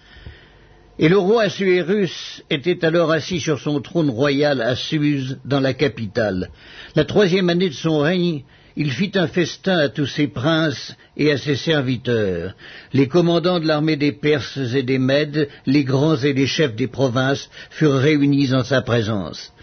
Et 1.01 1.07
le 1.07 1.17
roi 1.17 1.43
Assuérus 1.43 2.43
était 2.49 2.83
alors 2.83 3.09
assis 3.13 3.39
sur 3.39 3.57
son 3.57 3.79
trône 3.79 4.09
royal 4.09 4.61
à 4.61 4.75
Suse, 4.75 5.39
dans 5.45 5.61
la 5.61 5.73
capitale. 5.73 6.49
La 6.93 7.05
troisième 7.05 7.47
année 7.47 7.69
de 7.69 7.73
son 7.73 7.99
règne, 7.99 8.43
il 8.75 8.91
fit 8.91 9.13
un 9.15 9.27
festin 9.27 9.77
à 9.77 9.87
tous 9.87 10.07
ses 10.07 10.27
princes 10.27 10.97
et 11.15 11.31
à 11.31 11.37
ses 11.37 11.55
serviteurs. 11.55 12.53
Les 12.91 13.07
commandants 13.07 13.61
de 13.61 13.65
l'armée 13.65 13.95
des 13.95 14.11
Perses 14.11 14.57
et 14.75 14.83
des 14.83 14.99
Mèdes, 14.99 15.47
les 15.65 15.85
grands 15.85 16.17
et 16.17 16.33
les 16.33 16.47
chefs 16.47 16.75
des 16.75 16.87
provinces 16.87 17.49
furent 17.69 17.95
réunis 17.95 18.53
en 18.53 18.65
sa 18.65 18.81
présence. 18.81 19.53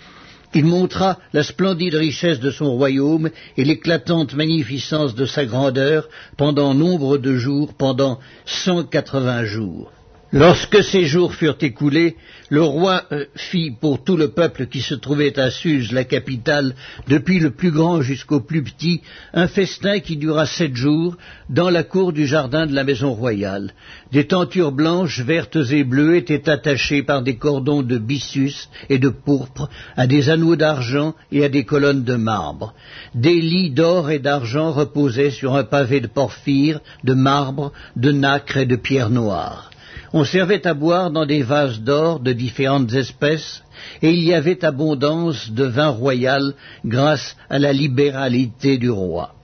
Il 0.55 0.65
montra 0.65 1.19
la 1.35 1.43
splendide 1.43 1.97
richesse 1.97 2.41
de 2.41 2.51
son 2.51 2.73
royaume 2.73 3.29
et 3.59 3.65
l'éclatante 3.65 4.33
magnificence 4.33 5.15
de 5.15 5.27
sa 5.27 5.45
grandeur 5.45 6.09
pendant 6.39 6.73
nombre 6.73 7.19
de 7.19 7.37
jours, 7.37 7.75
pendant 7.75 8.21
cent 8.47 8.85
quatre-vingts 8.85 9.45
jours. 9.45 9.93
Lorsque 10.33 10.83
ces 10.83 11.05
jours 11.05 11.35
furent 11.35 11.59
écoulés, 11.61 12.17
le 12.51 12.61
roi 12.61 13.05
euh, 13.13 13.27
fit 13.37 13.71
pour 13.71 14.03
tout 14.03 14.17
le 14.17 14.33
peuple 14.33 14.67
qui 14.67 14.81
se 14.81 14.95
trouvait 14.95 15.39
à 15.39 15.53
Suse, 15.53 15.93
la 15.93 16.03
capitale, 16.03 16.75
depuis 17.07 17.39
le 17.39 17.53
plus 17.53 17.71
grand 17.71 18.03
jusqu'au 18.03 18.41
plus 18.41 18.65
petit, 18.65 19.03
un 19.35 19.47
festin 19.47 20.01
qui 20.01 20.17
dura 20.17 20.45
sept 20.45 20.75
jours, 20.75 21.17
dans 21.49 21.71
la 21.71 21.85
cour 21.85 22.13
du 22.13 22.27
jardin 22.27 22.67
de 22.67 22.75
la 22.75 22.83
maison 22.83 23.13
royale. 23.13 23.73
Des 24.11 24.27
tentures 24.27 24.73
blanches, 24.73 25.21
vertes 25.21 25.59
et 25.71 25.85
bleues 25.85 26.17
étaient 26.17 26.51
attachées 26.51 27.05
par 27.05 27.23
des 27.23 27.37
cordons 27.37 27.83
de 27.83 27.97
byssus 27.97 28.69
et 28.89 28.99
de 28.99 29.11
pourpre 29.11 29.69
à 29.97 30.09
des 30.09 30.29
anneaux 30.29 30.57
d'argent 30.57 31.15
et 31.31 31.45
à 31.45 31.49
des 31.49 31.65
colonnes 31.65 32.03
de 32.03 32.17
marbre. 32.17 32.75
Des 33.15 33.41
lits 33.41 33.71
d'or 33.71 34.11
et 34.11 34.19
d'argent 34.19 34.73
reposaient 34.73 35.31
sur 35.31 35.55
un 35.55 35.65
pavé 35.65 36.01
de 36.01 36.09
porphyre, 36.09 36.81
de 37.05 37.15
marbre, 37.15 37.73
de 37.95 38.11
nacre 38.11 38.57
et 38.57 38.67
de 38.67 38.77
pierre 38.77 39.11
noire 39.11 39.71
On 40.19 40.25
servait 40.25 40.67
à 40.67 40.73
boire 40.73 41.11
dans 41.11 41.27
des 41.27 41.43
vases 41.43 41.81
d'or 41.81 42.21
de 42.21 42.33
différentes 42.33 42.95
espèces, 42.95 43.63
et 44.01 44.13
il 44.13 44.25
y 44.25 44.33
avait 44.33 44.65
abondance 44.65 45.51
de 45.51 45.65
vin 45.65 45.89
royal 45.89 46.55
grâce 46.87 47.37
à 47.51 47.59
la 47.59 47.71
libéralité 47.75 48.79
du 48.79 48.89
roi. 48.89 49.35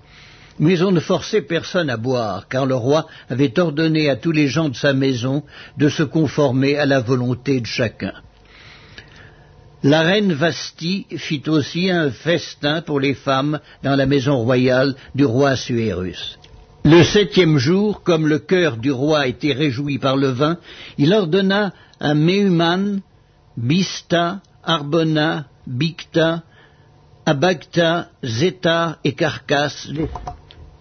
Mais 0.59 0.81
on 0.81 0.91
ne 0.91 1.01
forçait 1.01 1.43
personne 1.43 1.91
à 1.91 1.99
boire, 1.99 2.49
car 2.49 2.65
le 2.65 2.75
roi 2.75 3.07
avait 3.29 3.59
ordonné 3.59 4.09
à 4.09 4.17
tous 4.17 4.33
les 4.33 4.49
gens 4.49 4.71
de 4.71 4.75
sa 4.75 4.95
maison 4.95 5.43
de 5.77 5.91
se 5.91 6.05
conformer 6.05 6.79
à 6.79 6.87
la 6.87 7.01
volonté 7.01 7.61
de 7.61 7.67
chacun. 7.67 8.15
La 9.83 10.01
reine 10.01 10.33
Vasti 10.33 11.07
fit 11.19 11.43
aussi 11.49 11.91
un 11.91 12.11
festin 12.11 12.81
pour 12.81 12.99
les 12.99 13.13
femmes 13.13 13.61
dans 13.83 13.95
la 13.95 14.07
maison 14.07 14.39
royale 14.39 14.95
du 15.15 15.27
roi 15.27 15.55
Suérus. 15.55 16.39
Le 16.85 17.05
septième 17.05 17.59
jour, 17.59 18.03
comme 18.03 18.27
le 18.27 18.41
cœur 18.41 18.77
du 18.77 18.91
roi 18.91 19.29
était 19.29 19.53
réjoui 19.53 19.99
par 19.99 20.17
le 20.17 20.29
vin, 20.29 20.59
il 20.99 21.15
ordonna 21.15 21.73
à 22.01 22.13
Mehuman, 22.15 23.01
Bista, 23.57 24.41
Arbona, 24.65 25.47
Bicta, 25.65 26.43
Abagta, 27.25 28.09
Zeta 28.25 28.99
et 29.05 29.13
Carcasse, 29.13 29.89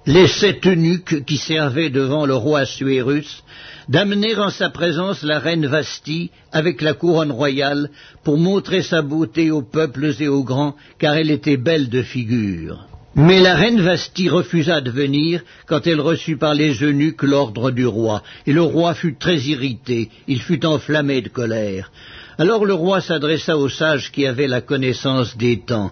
les 0.08 0.28
sept 0.28 0.66
eunuques 0.66 1.24
qui 1.24 1.38
servaient 1.38 1.92
devant 1.92 2.26
le 2.26 2.34
roi 2.34 2.66
Suérus, 2.66 3.44
d'amener 3.88 4.36
en 4.38 4.50
sa 4.50 4.72
présence 4.72 5.22
la 5.22 5.38
reine 5.38 5.68
Vasti 5.68 6.32
avec 6.52 6.82
la 6.82 6.94
couronne 6.94 7.32
royale 7.32 7.92
pour 8.24 8.40
montrer 8.40 8.82
sa 8.82 9.04
beauté 9.04 9.52
aux 9.52 9.62
peuples 9.62 10.16
et 10.20 10.28
aux 10.28 10.44
grands, 10.44 10.76
car 10.98 11.14
elle 11.14 11.30
était 11.30 11.58
belle 11.58 11.90
de 11.90 12.02
figure. 12.02 12.88
Mais 13.16 13.42
la 13.42 13.56
reine 13.56 13.82
Vasti 13.82 14.30
refusa 14.30 14.80
de 14.80 14.90
venir 14.90 15.42
quand 15.68 15.86
elle 15.86 16.00
reçut 16.00 16.38
par 16.38 16.54
les 16.54 16.82
eunuques 16.82 17.24
l'ordre 17.24 17.70
du 17.70 17.86
roi, 17.86 18.24
et 18.48 18.54
le 18.54 18.62
roi 18.62 18.94
fut 18.94 19.18
très 19.18 19.38
irrité, 19.38 20.10
il 20.28 20.42
fut 20.42 20.66
enflammé 20.66 21.22
de 21.22 21.28
colère. 21.28 21.92
Alors 22.38 22.66
le 22.66 22.74
roi 22.74 23.02
s'adressa 23.02 23.58
aux 23.58 23.68
sages 23.68 24.12
qui 24.14 24.26
avaient 24.26 24.48
la 24.48 24.62
connaissance 24.62 25.36
des 25.36 25.60
temps, 25.60 25.92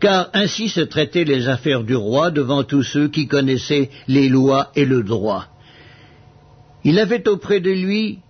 car 0.00 0.30
ainsi 0.32 0.70
se 0.70 0.80
traitaient 0.80 1.24
les 1.24 1.48
affaires 1.48 1.84
du 1.84 1.94
roi 1.94 2.30
devant 2.30 2.64
tous 2.64 2.82
ceux 2.82 3.08
qui 3.08 3.28
connaissaient 3.28 3.90
les 4.08 4.30
lois 4.30 4.70
et 4.74 4.86
le 4.86 5.02
droit. 5.02 5.46
Il 6.82 6.98
avait 6.98 7.28
auprès 7.28 7.60
de 7.60 7.70
lui 7.70 8.20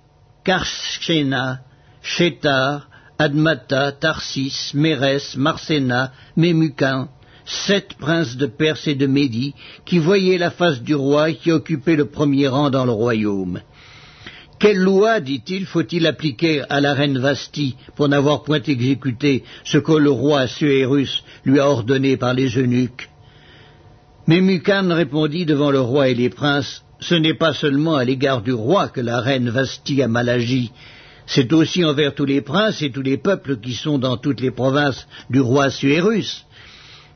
Karshena, 0.44 1.60
Shetar, 2.02 2.88
Admata, 3.18 3.92
Tarsis, 3.92 4.72
Mérès, 4.74 5.36
Marsena, 5.36 6.12
Mémucan, 6.36 7.08
sept 7.44 7.94
princes 7.94 8.36
de 8.36 8.46
Perse 8.46 8.86
et 8.86 8.94
de 8.94 9.06
Médie, 9.06 9.54
qui 9.84 9.98
voyaient 9.98 10.38
la 10.38 10.50
face 10.50 10.82
du 10.82 10.94
roi 10.94 11.32
qui 11.32 11.52
occupait 11.52 11.96
le 11.96 12.06
premier 12.06 12.48
rang 12.48 12.70
dans 12.70 12.84
le 12.84 12.92
royaume. 12.92 13.60
Quelle 14.58 14.78
loi, 14.78 15.20
dit-il, 15.20 15.66
faut-il 15.66 16.06
appliquer 16.06 16.62
à 16.70 16.80
la 16.80 16.94
reine 16.94 17.18
Vasti 17.18 17.76
pour 17.96 18.08
n'avoir 18.08 18.44
point 18.44 18.62
exécuté 18.62 19.44
ce 19.64 19.78
que 19.78 19.92
le 19.92 20.10
roi 20.10 20.46
Suérus 20.46 21.22
lui 21.44 21.60
a 21.60 21.68
ordonné 21.68 22.16
par 22.16 22.34
les 22.34 22.56
eunuques? 22.56 23.10
Mais 24.26 24.40
Mucan 24.40 24.88
répondit 24.94 25.44
devant 25.44 25.70
le 25.70 25.80
roi 25.80 26.08
et 26.08 26.14
les 26.14 26.30
princes, 26.30 26.82
Ce 27.00 27.14
n'est 27.14 27.34
pas 27.34 27.52
seulement 27.52 27.96
à 27.96 28.04
l'égard 28.04 28.40
du 28.40 28.52
roi 28.54 28.88
que 28.88 29.00
la 29.00 29.20
reine 29.20 29.50
Vasti 29.50 30.00
a 30.00 30.08
mal 30.08 30.28
agi, 30.30 30.70
c'est 31.26 31.52
aussi 31.52 31.84
envers 31.84 32.14
tous 32.14 32.24
les 32.24 32.40
princes 32.40 32.80
et 32.80 32.90
tous 32.90 33.02
les 33.02 33.18
peuples 33.18 33.58
qui 33.58 33.74
sont 33.74 33.98
dans 33.98 34.16
toutes 34.16 34.40
les 34.40 34.50
provinces 34.50 35.06
du 35.28 35.40
roi 35.40 35.68
Suérus 35.70 36.43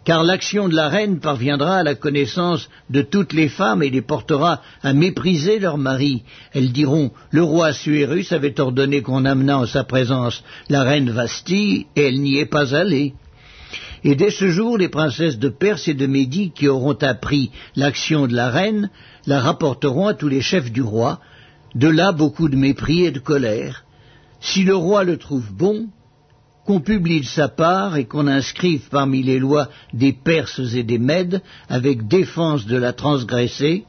car 0.09 0.25
l'action 0.25 0.71
de 0.71 0.75
la 0.75 0.89
reine 0.89 1.21
parviendra 1.21 1.77
à 1.77 1.83
la 1.83 1.95
connaissance 1.95 2.71
de 2.89 3.03
toutes 3.03 3.35
les 3.35 3.51
femmes 3.51 3.83
et 3.83 3.91
les 3.91 4.01
portera 4.01 4.63
à 4.83 4.95
mépriser 4.95 5.59
leur 5.59 5.77
mari. 5.77 6.23
Elles 6.55 6.73
diront 6.73 7.11
Le 7.31 7.43
roi 7.43 7.75
Suérus 7.75 8.33
avait 8.33 8.59
ordonné 8.59 9.03
qu'on 9.03 9.27
amenât 9.27 9.59
en 9.59 9.67
sa 9.67 9.85
présence 9.85 10.43
la 10.71 10.83
reine 10.83 11.11
Vasti, 11.11 11.89
et 11.95 12.07
elle 12.09 12.23
n'y 12.23 12.39
est 12.39 12.47
pas 12.47 12.75
allée. 12.75 13.13
Et 14.03 14.15
dès 14.15 14.31
ce 14.31 14.49
jour, 14.49 14.79
les 14.79 14.89
princesses 14.89 15.39
de 15.39 15.51
Perse 15.51 15.89
et 15.89 15.95
de 15.95 16.07
Médie 16.07 16.53
qui 16.53 16.69
auront 16.69 16.97
appris 17.03 17.51
l'action 17.77 18.27
de 18.27 18.35
la 18.35 18.49
reine 18.49 18.89
la 19.27 19.41
rapporteront 19.41 20.07
à 20.07 20.15
tous 20.15 20.29
les 20.29 20.41
chefs 20.41 20.73
du 20.73 20.81
roi, 20.81 21.21
de 21.75 21.89
là 21.89 22.13
beaucoup 22.13 22.49
de 22.49 22.57
mépris 22.57 23.05
et 23.05 23.11
de 23.11 23.19
colère. 23.19 23.85
Si 24.41 24.65
le 24.65 24.75
roi 24.75 25.05
le 25.05 25.19
trouve 25.19 25.53
bon, 25.53 25.89
qu'on 26.69 26.81
publie 26.81 27.23
de 27.23 27.27
sa 27.27 27.49
part 27.49 27.97
et 27.97 28.05
qu'on 28.05 28.27
inscrive 28.27 28.91
parmi 28.91 29.23
les 29.23 29.39
lois 29.39 29.69
des 29.95 30.13
Perses 30.13 30.75
et 30.75 30.83
des 30.83 30.99
Mèdes, 30.99 31.41
avec 31.71 32.07
défense 32.09 32.67
de 32.67 32.77
la 32.77 32.93
transgresser, 32.93 33.85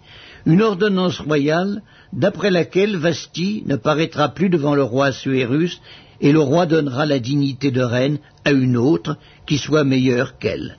une 0.45 0.61
ordonnance 0.61 1.19
royale 1.19 1.81
d'après 2.13 2.49
laquelle 2.49 2.95
Vasti 2.95 3.63
ne 3.65 3.75
paraîtra 3.75 4.29
plus 4.29 4.49
devant 4.49 4.75
le 4.75 4.83
roi 4.83 5.11
Suérus 5.11 5.81
et 6.21 6.31
le 6.31 6.39
roi 6.39 6.65
donnera 6.67 7.05
la 7.05 7.19
dignité 7.19 7.69
de 7.69 7.81
reine 7.81 8.19
à 8.45 8.53
une 8.53 8.77
autre 8.77 9.17
qui 9.45 9.57
soit 9.57 9.83
meilleure 9.83 10.37
qu'elle. 10.37 10.77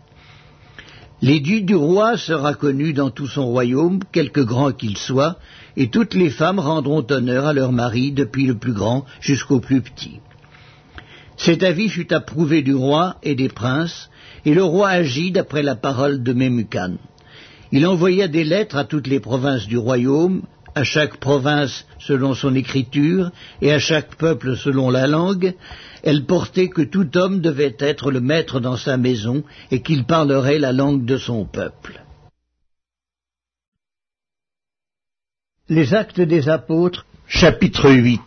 L'édit 1.20 1.60
du 1.60 1.74
roi 1.74 2.16
sera 2.16 2.54
connu 2.54 2.94
dans 2.94 3.10
tout 3.10 3.28
son 3.28 3.44
royaume, 3.44 4.00
quelque 4.10 4.40
grand 4.40 4.72
qu'il 4.72 4.96
soit, 4.96 5.36
et 5.76 5.90
toutes 5.90 6.14
les 6.14 6.30
femmes 6.30 6.60
rendront 6.60 7.04
honneur 7.10 7.44
à 7.44 7.52
leur 7.52 7.72
mari 7.72 8.10
depuis 8.10 8.46
le 8.46 8.56
plus 8.56 8.72
grand 8.72 9.04
jusqu'au 9.20 9.60
plus 9.60 9.82
petit. 9.82 10.20
Cet 11.42 11.62
avis 11.62 11.88
fut 11.88 12.12
approuvé 12.12 12.60
du 12.60 12.74
roi 12.74 13.16
et 13.22 13.34
des 13.34 13.48
princes, 13.48 14.10
et 14.44 14.52
le 14.52 14.62
roi 14.62 14.90
agit 14.90 15.30
d'après 15.30 15.62
la 15.62 15.74
parole 15.74 16.22
de 16.22 16.34
Memucan. 16.34 16.98
Il 17.72 17.86
envoya 17.86 18.28
des 18.28 18.44
lettres 18.44 18.76
à 18.76 18.84
toutes 18.84 19.06
les 19.06 19.20
provinces 19.20 19.66
du 19.66 19.78
royaume, 19.78 20.42
à 20.74 20.84
chaque 20.84 21.16
province 21.16 21.86
selon 21.98 22.34
son 22.34 22.54
écriture, 22.54 23.30
et 23.62 23.72
à 23.72 23.78
chaque 23.78 24.16
peuple 24.16 24.54
selon 24.54 24.90
la 24.90 25.06
langue. 25.06 25.54
Elles 26.02 26.26
portaient 26.26 26.68
que 26.68 26.82
tout 26.82 27.16
homme 27.16 27.40
devait 27.40 27.76
être 27.78 28.10
le 28.10 28.20
maître 28.20 28.60
dans 28.60 28.76
sa 28.76 28.98
maison, 28.98 29.42
et 29.70 29.80
qu'il 29.80 30.04
parlerait 30.04 30.58
la 30.58 30.72
langue 30.72 31.06
de 31.06 31.16
son 31.16 31.46
peuple. 31.46 32.02
Les 35.70 35.94
actes 35.94 36.20
des 36.20 36.50
apôtres, 36.50 37.06
chapitre 37.28 37.90
8 37.90 38.20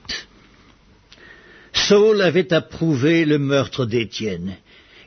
Saul 1.87 2.21
avait 2.21 2.53
approuvé 2.53 3.25
le 3.25 3.37
meurtre 3.37 3.85
d'Étienne. 3.85 4.55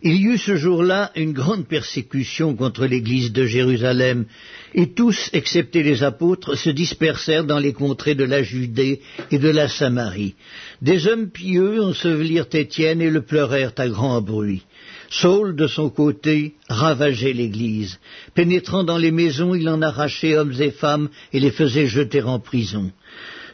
Il 0.03 0.17
y 0.17 0.25
eut 0.25 0.37
ce 0.37 0.57
jour-là 0.57 1.11
une 1.17 1.33
grande 1.33 1.67
persécution 1.67 2.55
contre 2.55 2.85
l'Église 2.85 3.33
de 3.33 3.47
Jérusalem, 3.47 4.27
et 4.75 4.93
tous, 4.93 5.31
excepté 5.33 5.83
les 5.83 6.03
apôtres, 6.03 6.55
se 6.55 6.69
dispersèrent 6.69 7.45
dans 7.45 7.59
les 7.59 7.73
contrées 7.73 8.15
de 8.15 8.25
la 8.25 8.43
Judée 8.43 9.01
et 9.31 9.39
de 9.39 9.49
la 9.49 9.69
Samarie. 9.69 10.35
Des 10.83 11.07
hommes 11.07 11.31
pieux 11.31 11.83
ensevelirent 11.83 12.53
Étienne 12.53 13.01
et 13.01 13.09
le 13.09 13.23
pleurèrent 13.23 13.73
à 13.79 13.89
grand 13.89 14.21
bruit. 14.21 14.65
Saul, 15.09 15.57
de 15.57 15.69
son 15.69 15.89
côté, 15.89 16.57
ravageait 16.69 17.33
l'Église. 17.33 17.99
Pénétrant 18.35 18.85
dans 18.85 18.99
les 18.99 19.12
maisons, 19.12 19.55
il 19.55 19.67
en 19.71 19.81
arrachait 19.81 20.37
hommes 20.37 20.61
et 20.61 20.73
femmes 20.73 21.09
et 21.33 21.41
les 21.41 21.53
faisait 21.53 21.87
jeter 21.87 22.21
en 22.21 22.39
prison. 22.39 22.93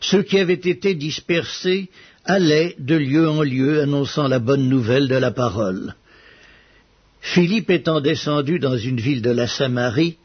Ceux 0.00 0.24
qui 0.24 0.40
avaient 0.40 0.54
été 0.54 0.94
dispersés 0.96 1.88
allait 2.24 2.76
de 2.78 2.94
lieu 2.94 3.28
en 3.28 3.42
lieu 3.42 3.82
annonçant 3.82 4.28
la 4.28 4.38
bonne 4.38 4.68
nouvelle 4.68 5.08
de 5.08 5.16
la 5.16 5.30
parole. 5.30 5.94
Philippe 7.20 7.70
étant 7.70 8.00
descendu 8.00 8.58
dans 8.58 8.76
une 8.76 9.00
ville 9.00 9.22
de 9.22 9.30
la 9.30 9.46
Samarie, 9.46 10.16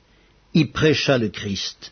y 0.54 0.66
prêcha 0.66 1.18
le 1.18 1.30
Christ. 1.30 1.92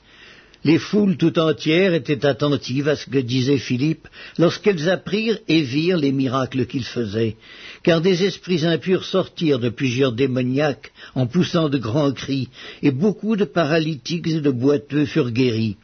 Les 0.63 0.79
foules 0.79 1.17
tout 1.17 1.37
entières 1.37 1.93
étaient 1.93 2.25
attentives 2.25 2.87
à 2.87 2.95
ce 2.95 3.05
que 3.07 3.19
disait 3.19 3.59
Philippe 3.59 4.07
lorsqu'elles 4.39 4.89
apprirent 4.89 5.37
et 5.47 5.61
virent 5.61 5.97
les 5.97 6.11
miracles 6.11 6.65
qu'il 6.65 6.83
faisait, 6.83 7.35
car 7.83 8.01
des 8.01 8.23
esprits 8.23 8.65
impurs 8.65 9.05
sortirent 9.05 9.59
de 9.59 9.69
plusieurs 9.69 10.11
démoniaques 10.11 10.91
en 11.13 11.27
poussant 11.27 11.69
de 11.69 11.77
grands 11.77 12.13
cris, 12.13 12.49
et 12.81 12.89
beaucoup 12.89 13.35
de 13.35 13.45
paralytiques 13.45 14.27
et 14.27 14.41
de 14.41 14.49
boiteux 14.49 15.05
furent 15.05 15.31
guéris. 15.31 15.77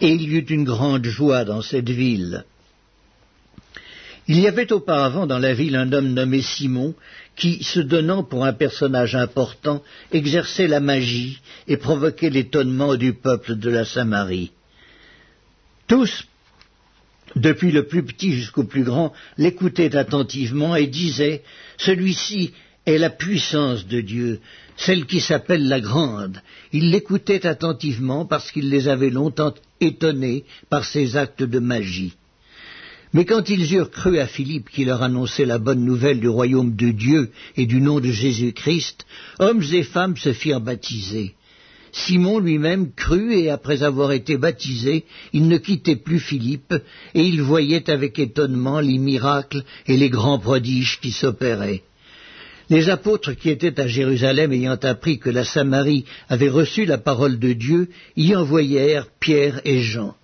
Et 0.00 0.10
il 0.10 0.22
y 0.22 0.36
eut 0.36 0.46
une 0.48 0.64
grande 0.64 1.06
joie 1.06 1.44
dans 1.44 1.62
cette 1.62 1.90
ville. 1.90 2.44
Il 4.26 4.40
y 4.40 4.46
avait 4.48 4.72
auparavant 4.72 5.26
dans 5.26 5.38
la 5.38 5.52
ville 5.52 5.76
un 5.76 5.92
homme 5.92 6.14
nommé 6.14 6.40
Simon, 6.40 6.94
qui, 7.36 7.62
se 7.62 7.80
donnant 7.80 8.22
pour 8.22 8.44
un 8.44 8.52
personnage 8.54 9.14
important, 9.14 9.82
exerçait 10.12 10.66
la 10.68 10.80
magie 10.80 11.40
et 11.68 11.76
provoquait 11.76 12.30
l'étonnement 12.30 12.94
du 12.94 13.12
peuple 13.12 13.56
de 13.56 13.68
la 13.70 13.84
Samarie. 13.84 14.52
Tous, 15.88 16.24
depuis 17.36 17.70
le 17.70 17.86
plus 17.86 18.02
petit 18.02 18.32
jusqu'au 18.32 18.64
plus 18.64 18.84
grand, 18.84 19.12
l'écoutaient 19.36 19.94
attentivement 19.96 20.74
et 20.74 20.86
disaient 20.86 21.42
Celui-ci 21.76 22.52
est 22.86 22.98
la 22.98 23.10
puissance 23.10 23.86
de 23.86 24.00
Dieu, 24.00 24.40
celle 24.76 25.04
qui 25.04 25.20
s'appelle 25.20 25.68
la 25.68 25.80
grande. 25.80 26.40
Ils 26.72 26.90
l'écoutaient 26.90 27.46
attentivement 27.46 28.24
parce 28.24 28.50
qu'il 28.50 28.70
les 28.70 28.88
avait 28.88 29.10
longtemps 29.10 29.54
étonnés 29.80 30.44
par 30.70 30.84
ses 30.84 31.16
actes 31.16 31.42
de 31.42 31.58
magie. 31.58 32.14
Mais 33.14 33.24
quand 33.24 33.48
ils 33.48 33.72
eurent 33.74 33.92
cru 33.92 34.18
à 34.18 34.26
Philippe 34.26 34.68
qui 34.68 34.84
leur 34.84 35.02
annonçait 35.02 35.44
la 35.44 35.58
bonne 35.58 35.84
nouvelle 35.84 36.18
du 36.18 36.28
royaume 36.28 36.74
de 36.74 36.90
Dieu 36.90 37.30
et 37.56 37.64
du 37.64 37.80
nom 37.80 38.00
de 38.00 38.10
Jésus-Christ, 38.10 39.06
hommes 39.38 39.62
et 39.72 39.84
femmes 39.84 40.16
se 40.16 40.32
firent 40.32 40.60
baptiser. 40.60 41.34
Simon 41.92 42.40
lui-même 42.40 42.90
crut 42.92 43.30
et 43.30 43.50
après 43.50 43.84
avoir 43.84 44.10
été 44.10 44.36
baptisé, 44.36 45.04
il 45.32 45.46
ne 45.46 45.58
quittait 45.58 45.94
plus 45.94 46.18
Philippe 46.18 46.74
et 47.14 47.22
il 47.22 47.40
voyait 47.40 47.88
avec 47.88 48.18
étonnement 48.18 48.80
les 48.80 48.98
miracles 48.98 49.62
et 49.86 49.96
les 49.96 50.10
grands 50.10 50.40
prodiges 50.40 50.98
qui 51.00 51.12
s'opéraient. 51.12 51.84
Les 52.68 52.90
apôtres 52.90 53.34
qui 53.34 53.48
étaient 53.48 53.78
à 53.80 53.86
Jérusalem 53.86 54.52
ayant 54.52 54.78
appris 54.82 55.20
que 55.20 55.30
la 55.30 55.44
Samarie 55.44 56.04
avait 56.28 56.48
reçu 56.48 56.84
la 56.84 56.98
parole 56.98 57.38
de 57.38 57.52
Dieu, 57.52 57.90
y 58.16 58.34
envoyèrent 58.34 59.06
Pierre 59.20 59.60
et 59.64 59.82
Jean. 59.82 60.16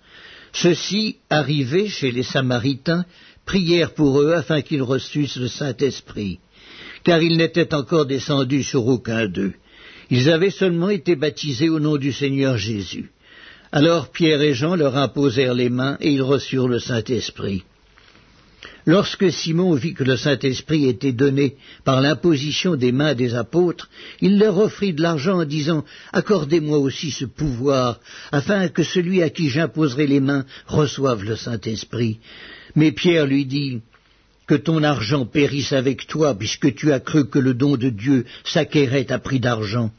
Ceux-ci, 0.53 1.17
arrivés 1.29 1.87
chez 1.87 2.11
les 2.11 2.23
Samaritains, 2.23 3.05
prièrent 3.45 3.93
pour 3.93 4.21
eux 4.21 4.33
afin 4.33 4.61
qu'ils 4.61 4.83
reçussent 4.83 5.37
le 5.37 5.47
Saint-Esprit, 5.47 6.39
car 7.03 7.21
ils 7.21 7.37
n'étaient 7.37 7.73
encore 7.73 8.05
descendus 8.05 8.63
sur 8.63 8.85
aucun 8.87 9.27
d'eux. 9.27 9.53
Ils 10.09 10.29
avaient 10.29 10.51
seulement 10.51 10.89
été 10.89 11.15
baptisés 11.15 11.69
au 11.69 11.79
nom 11.79 11.97
du 11.97 12.11
Seigneur 12.11 12.57
Jésus. 12.57 13.11
Alors 13.71 14.11
Pierre 14.11 14.41
et 14.41 14.53
Jean 14.53 14.75
leur 14.75 14.97
imposèrent 14.97 15.53
les 15.53 15.69
mains 15.69 15.97
et 16.01 16.11
ils 16.11 16.21
reçurent 16.21 16.67
le 16.67 16.79
Saint-Esprit. 16.79 17.63
Lorsque 18.85 19.31
Simon 19.31 19.75
vit 19.75 19.93
que 19.93 20.03
le 20.03 20.17
Saint-Esprit 20.17 20.87
était 20.87 21.11
donné 21.11 21.55
par 21.83 22.01
l'imposition 22.01 22.75
des 22.75 22.91
mains 22.91 23.13
des 23.13 23.35
apôtres, 23.35 23.89
il 24.21 24.39
leur 24.39 24.57
offrit 24.57 24.93
de 24.93 25.01
l'argent 25.01 25.39
en 25.41 25.45
disant 25.45 25.85
Accordez-moi 26.13 26.79
aussi 26.79 27.11
ce 27.11 27.25
pouvoir, 27.25 27.99
afin 28.31 28.67
que 28.69 28.83
celui 28.83 29.21
à 29.21 29.29
qui 29.29 29.49
j'imposerai 29.49 30.07
les 30.07 30.19
mains 30.19 30.45
reçoive 30.67 31.23
le 31.23 31.35
Saint-Esprit. 31.35 32.19
Mais 32.75 32.91
Pierre 32.91 33.27
lui 33.27 33.45
dit 33.45 33.81
Que 34.47 34.55
ton 34.55 34.81
argent 34.81 35.25
périsse 35.25 35.73
avec 35.73 36.07
toi, 36.07 36.33
puisque 36.33 36.73
tu 36.73 36.91
as 36.91 36.99
cru 36.99 37.29
que 37.29 37.39
le 37.39 37.53
don 37.53 37.77
de 37.77 37.89
Dieu 37.89 38.25
s'acquérait 38.43 39.11
à 39.11 39.19
prix 39.19 39.39
d'argent. 39.39 39.91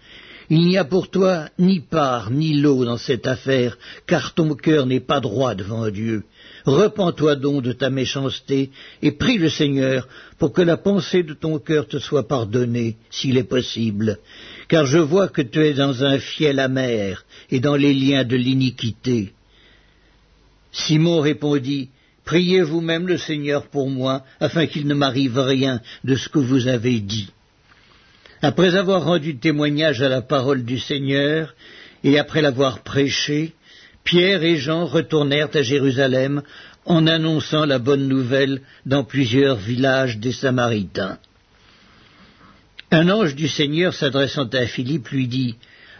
Il 0.51 0.66
n'y 0.66 0.77
a 0.77 0.85
pour 0.85 1.09
toi 1.09 1.49
ni 1.59 1.81
part 1.81 2.31
ni 2.31 2.55
lot 2.55 2.85
dans 2.85 2.99
cette 2.99 3.27
affaire, 3.27 3.79
car 4.07 4.35
ton 4.35 4.55
cœur 4.55 4.87
n'est 4.87 5.01
pas 5.01 5.21
droit 5.21 5.55
devant 5.55 5.88
Dieu. 5.88 6.25
Repends-toi 6.64 7.37
donc 7.37 7.62
de 7.62 7.72
ta 7.72 7.90
méchanceté 7.90 8.70
et 9.03 9.12
prie 9.12 9.38
le 9.38 9.48
Seigneur 9.48 10.09
pour 10.38 10.53
que 10.53 10.62
la 10.62 10.77
pensée 10.77 11.22
de 11.22 11.35
ton 11.35 11.59
cœur 11.59 11.88
te 11.88 11.98
soit 11.98 12.29
pardonnée, 12.29 12.96
s'il 13.11 13.37
est 13.37 13.44
possible, 13.44 14.18
car 14.68 14.87
je 14.87 14.98
vois 14.98 15.29
que 15.29 15.42
tu 15.42 15.61
es 15.61 15.75
dans 15.75 16.05
un 16.05 16.18
fiel 16.18 16.61
amer 16.61 17.25
et 17.51 17.61
dans 17.61 17.77
les 17.77 17.94
liens 17.94 18.25
de 18.25 18.37
l'iniquité. 18.37 19.33
Simon 20.70 21.20
répondit, 21.20 21.90
Priez 22.25 22.62
vous-même 22.62 23.09
le 23.09 23.18
Seigneur 23.18 23.66
pour 23.66 23.90
moi, 23.90 24.25
afin 24.40 24.66
qu'il 24.66 24.87
ne 24.87 24.94
m'arrive 24.94 25.38
rien 25.38 25.81
de 26.05 26.14
ce 26.14 26.29
que 26.29 26.38
vous 26.38 26.68
avez 26.68 27.01
dit. 27.01 27.31
Après 28.40 28.77
avoir 28.77 29.05
rendu 29.05 29.37
témoignage 29.37 30.03
à 30.03 30.09
la 30.09 30.22
parole 30.22 30.64
du 30.64 30.79
Seigneur, 30.79 31.55
et 32.05 32.18
après 32.18 32.42
l'avoir 32.42 32.81
prêché, 32.81 33.55
Pierre 34.05 34.43
et 34.43 34.57
Jean 34.57 34.87
retournèrent 34.87 35.55
à 35.55 35.62
Jérusalem 35.62 36.43
en 36.85 37.07
annonçant 37.07 37.65
la 37.65 37.79
bonne 37.79 38.09
nouvelle 38.09 38.62
dans 38.87 39.05
plusieurs 39.05 39.57
villages 39.57 40.19
des 40.19 40.33
Samaritains. 40.33 41.19
Un 42.91 43.09
ange 43.09 43.35
du 43.35 43.49
Seigneur 43.49 43.95
s'adressant 43.95 44.49
à 44.49 44.67
Philippe 44.67 45.09
lui 45.09 45.29
dit 45.29 45.57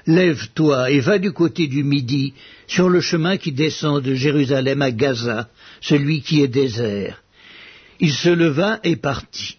Lève-toi 0.07 0.91
et 0.91 1.01
va 1.01 1.19
du 1.19 1.33
côté 1.33 1.69
du 1.69 1.85
Midi, 1.85 2.35
sur 2.67 2.89
le 2.89 3.01
chemin 3.01 3.37
qui 3.37 3.53
descend 3.53 4.03
de 4.03 4.15
Jérusalem 4.15 4.83
à 4.83 4.91
Gaza, 4.91 5.49
celui 5.81 6.23
qui 6.23 6.43
est 6.43 6.49
désert. 6.49 7.23
Il 8.01 8.13
se 8.13 8.29
leva 8.29 8.81
et 8.83 8.97
partit. 8.97 9.59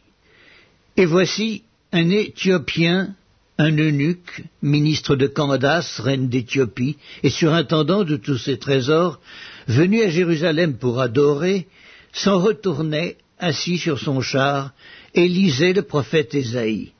Et 0.97 1.05
voici, 1.05 1.63
un 1.93 2.09
Éthiopien, 2.09 3.15
un 3.57 3.77
eunuque, 3.77 4.43
ministre 4.61 5.15
de 5.15 5.27
Candace, 5.27 5.99
reine 5.99 6.27
d'Éthiopie, 6.27 6.97
et 7.21 7.29
surintendant 7.29 8.03
de 8.03 8.15
tous 8.15 8.37
ses 8.37 8.57
trésors, 8.57 9.19
venu 9.67 10.01
à 10.01 10.09
Jérusalem 10.09 10.77
pour 10.77 10.99
adorer, 10.99 11.67
s'en 12.11 12.39
retournait, 12.39 13.17
assis 13.39 13.77
sur 13.77 13.99
son 13.99 14.21
char, 14.21 14.71
et 15.13 15.27
lisait 15.27 15.73
le 15.73 15.83
prophète 15.83 16.33
Ésaïe. 16.33 16.91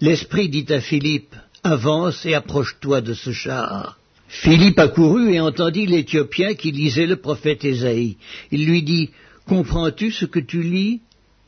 L'Esprit 0.00 0.48
dit 0.48 0.66
à 0.72 0.80
Philippe, 0.80 1.34
Avance 1.62 2.24
et 2.24 2.34
approche-toi 2.34 3.00
de 3.00 3.12
ce 3.12 3.32
char. 3.32 3.98
Philippe 4.28 4.78
accourut 4.78 5.34
et 5.34 5.40
entendit 5.40 5.86
l'Éthiopien 5.86 6.54
qui 6.54 6.70
lisait 6.70 7.06
le 7.06 7.16
prophète 7.16 7.64
Ésaïe. 7.64 8.16
Il 8.50 8.64
lui 8.64 8.82
dit, 8.82 9.10
Comprends-tu 9.46 10.12
ce 10.12 10.24
que 10.24 10.38
tu 10.38 10.62
lis? 10.62 11.00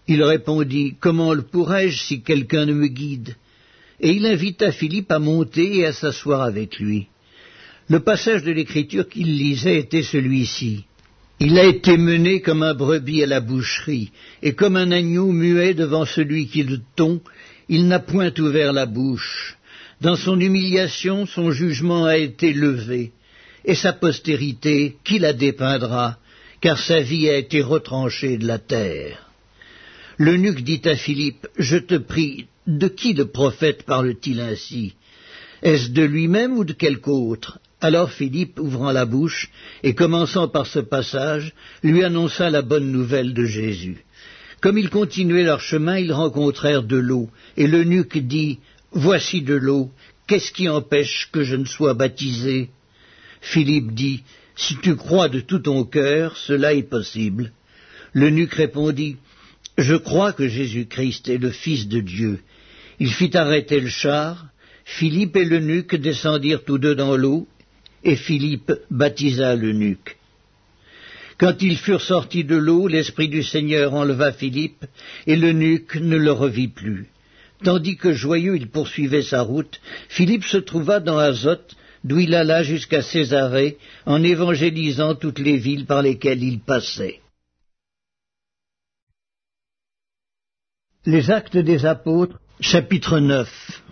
Il 0.08 0.22
répondit 0.22 0.96
Comment 1.00 1.32
le 1.32 1.42
pourrais-je 1.42 2.02
si 2.02 2.22
quelqu'un 2.22 2.66
ne 2.66 2.74
me 2.74 2.88
guide? 2.88 3.36
Et 4.02 4.10
il 4.10 4.26
invita 4.26 4.72
Philippe 4.72 5.12
à 5.12 5.18
monter 5.18 5.78
et 5.78 5.86
à 5.86 5.92
s'asseoir 5.92 6.42
avec 6.42 6.78
lui. 6.78 7.06
Le 7.88 8.00
passage 8.00 8.42
de 8.42 8.50
l'écriture 8.50 9.08
qu'il 9.08 9.36
lisait 9.36 9.78
était 9.78 10.02
celui-ci. 10.02 10.84
Il 11.40 11.58
a 11.58 11.64
été 11.64 11.96
mené 11.96 12.40
comme 12.40 12.62
un 12.62 12.74
brebis 12.74 13.22
à 13.22 13.26
la 13.26 13.40
boucherie, 13.40 14.12
et 14.42 14.54
comme 14.54 14.76
un 14.76 14.92
agneau 14.92 15.32
muet 15.32 15.74
devant 15.74 16.04
celui 16.04 16.46
qui 16.46 16.62
le 16.62 16.80
tond, 16.96 17.20
il 17.68 17.88
n'a 17.88 17.98
point 17.98 18.32
ouvert 18.38 18.72
la 18.72 18.86
bouche. 18.86 19.56
Dans 20.00 20.16
son 20.16 20.38
humiliation, 20.38 21.26
son 21.26 21.50
jugement 21.50 22.04
a 22.04 22.16
été 22.16 22.52
levé, 22.52 23.12
et 23.64 23.74
sa 23.74 23.92
postérité, 23.92 24.96
qui 25.04 25.18
la 25.18 25.32
dépeindra, 25.32 26.18
car 26.60 26.78
sa 26.78 27.00
vie 27.00 27.28
a 27.28 27.36
été 27.36 27.60
retranchée 27.60 28.36
de 28.38 28.46
la 28.46 28.58
terre. 28.58 29.30
L'eunuque 30.18 30.62
dit 30.62 30.82
à 30.84 30.96
Philippe, 30.96 31.48
Je 31.58 31.76
te 31.76 31.96
prie, 31.96 32.46
de 32.66 32.88
qui 32.88 33.12
le 33.12 33.26
prophète 33.26 33.82
parle-t-il 33.84 34.40
ainsi? 34.40 34.94
Est-ce 35.62 35.90
de 35.90 36.02
lui-même 36.02 36.56
ou 36.56 36.64
de 36.64 36.72
quelque 36.72 37.10
autre? 37.10 37.58
Alors 37.80 38.12
Philippe, 38.12 38.60
ouvrant 38.60 38.92
la 38.92 39.04
bouche, 39.04 39.50
et 39.82 39.94
commençant 39.94 40.48
par 40.48 40.66
ce 40.66 40.78
passage, 40.78 41.52
lui 41.82 42.04
annonça 42.04 42.50
la 42.50 42.62
bonne 42.62 42.90
nouvelle 42.92 43.34
de 43.34 43.44
Jésus. 43.44 44.04
Comme 44.60 44.78
ils 44.78 44.90
continuaient 44.90 45.42
leur 45.42 45.60
chemin, 45.60 45.98
ils 45.98 46.12
rencontrèrent 46.12 46.84
de 46.84 46.96
l'eau, 46.96 47.28
et 47.56 47.66
l'eunuque 47.66 48.18
dit, 48.18 48.60
Voici 48.92 49.42
de 49.42 49.54
l'eau, 49.54 49.90
qu'est-ce 50.28 50.52
qui 50.52 50.68
empêche 50.68 51.28
que 51.32 51.42
je 51.42 51.56
ne 51.56 51.64
sois 51.64 51.94
baptisé? 51.94 52.70
Philippe 53.40 53.92
dit, 53.92 54.22
Si 54.54 54.76
tu 54.76 54.94
crois 54.94 55.28
de 55.28 55.40
tout 55.40 55.58
ton 55.58 55.84
cœur, 55.84 56.36
cela 56.36 56.74
est 56.74 56.88
possible. 56.88 57.50
L'eunuque 58.12 58.54
répondit, 58.54 59.16
je 59.78 59.94
crois 59.94 60.32
que 60.32 60.48
Jésus-Christ 60.48 61.28
est 61.28 61.38
le 61.38 61.50
Fils 61.50 61.88
de 61.88 62.00
Dieu. 62.00 62.40
Il 62.98 63.10
fit 63.10 63.36
arrêter 63.36 63.80
le 63.80 63.88
char, 63.88 64.46
Philippe 64.84 65.36
et 65.36 65.44
l'eunuque 65.44 65.96
descendirent 65.96 66.64
tous 66.64 66.78
deux 66.78 66.94
dans 66.94 67.16
l'eau, 67.16 67.48
et 68.04 68.16
Philippe 68.16 68.72
baptisa 68.90 69.54
l'eunuque. 69.54 70.16
Quand 71.38 71.62
ils 71.62 71.78
furent 71.78 72.02
sortis 72.02 72.44
de 72.44 72.56
l'eau, 72.56 72.86
l'Esprit 72.86 73.28
du 73.28 73.42
Seigneur 73.42 73.94
enleva 73.94 74.32
Philippe, 74.32 74.84
et 75.26 75.36
l'eunuque 75.36 75.96
ne 75.96 76.16
le 76.16 76.32
revit 76.32 76.68
plus. 76.68 77.06
Tandis 77.64 77.96
que 77.96 78.12
joyeux 78.12 78.56
il 78.56 78.68
poursuivait 78.68 79.22
sa 79.22 79.40
route, 79.40 79.80
Philippe 80.08 80.44
se 80.44 80.58
trouva 80.58 81.00
dans 81.00 81.18
Azote, 81.18 81.76
d'où 82.04 82.18
il 82.18 82.34
alla 82.34 82.62
jusqu'à 82.62 83.02
Césarée, 83.02 83.78
en 84.04 84.22
évangélisant 84.22 85.14
toutes 85.14 85.38
les 85.38 85.56
villes 85.56 85.86
par 85.86 86.02
lesquelles 86.02 86.42
il 86.42 86.60
passait. 86.60 87.21
Les 91.04 91.32
Actes 91.32 91.56
des 91.56 91.84
Apôtres, 91.84 92.38
chapitre 92.60 93.18
9. 93.18 93.82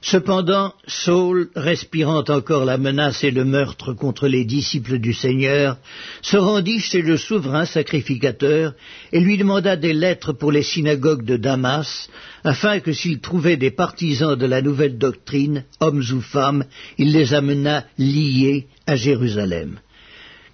Cependant, 0.00 0.72
Saul, 0.86 1.50
respirant 1.54 2.24
encore 2.28 2.64
la 2.64 2.78
menace 2.78 3.22
et 3.24 3.30
le 3.30 3.44
meurtre 3.44 3.92
contre 3.92 4.26
les 4.26 4.46
disciples 4.46 4.98
du 5.00 5.12
Seigneur, 5.12 5.76
se 6.22 6.38
rendit 6.38 6.80
chez 6.80 7.02
le 7.02 7.18
souverain 7.18 7.66
sacrificateur 7.66 8.72
et 9.12 9.20
lui 9.20 9.36
demanda 9.36 9.76
des 9.76 9.92
lettres 9.92 10.32
pour 10.32 10.50
les 10.50 10.62
synagogues 10.62 11.26
de 11.26 11.36
Damas, 11.36 12.08
afin 12.42 12.80
que 12.80 12.94
s'il 12.94 13.20
trouvait 13.20 13.58
des 13.58 13.70
partisans 13.70 14.34
de 14.34 14.46
la 14.46 14.62
nouvelle 14.62 14.96
doctrine, 14.96 15.64
hommes 15.78 16.04
ou 16.10 16.22
femmes, 16.22 16.64
il 16.96 17.12
les 17.12 17.34
amena 17.34 17.84
liés 17.98 18.66
à 18.86 18.96
Jérusalem. 18.96 19.78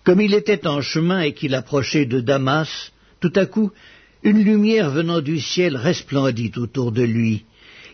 Comme 0.03 0.21
il 0.21 0.35
était 0.35 0.67
en 0.67 0.81
chemin 0.81 1.21
et 1.21 1.33
qu'il 1.33 1.55
approchait 1.55 2.07
de 2.07 2.19
Damas, 2.19 2.91
tout 3.21 3.33
à 3.37 3.47
coup 3.47 3.71
une 4.27 4.43
lumière 4.43 4.91
venant 4.91 5.21
du 5.21 5.39
ciel 5.39 5.77
resplendit 5.77 6.51
autour 6.57 6.91
de 6.91 7.05
lui. 7.05 7.45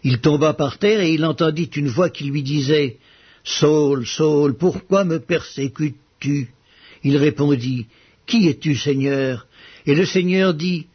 Il 0.03 0.21
tomba 0.21 0.55
par 0.55 0.79
terre 0.79 1.03
et 1.03 1.13
il 1.13 1.27
entendit 1.27 1.71
une 1.77 1.89
voix 1.89 2.09
qui 2.09 2.25
lui 2.25 2.43
disait 2.43 2.97
Saul, 3.45 4.07
Saul, 4.07 4.57
pourquoi 4.57 5.05
me 5.05 5.19
persécutes-tu? 5.19 6.49
Il 7.05 7.19
répondit 7.19 7.87
Qui 8.27 8.49
es-tu, 8.49 8.77
Seigneur? 8.77 9.47
Et 9.85 9.95
le 9.95 10.07
Seigneur 10.07 10.55
dit 10.55 10.87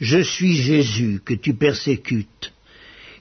Je 0.00 0.20
suis 0.20 0.56
Jésus 0.56 1.20
que 1.22 1.34
tu 1.34 1.52
persécutes. 1.52 2.54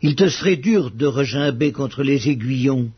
Il 0.02 0.15
te 0.15 0.30
serait 0.30 0.56
dur 0.56 0.91
de 0.91 1.08
regimber 1.08 1.74
contre 1.74 2.04
les 2.04 2.30
aiguillons. 2.30 2.89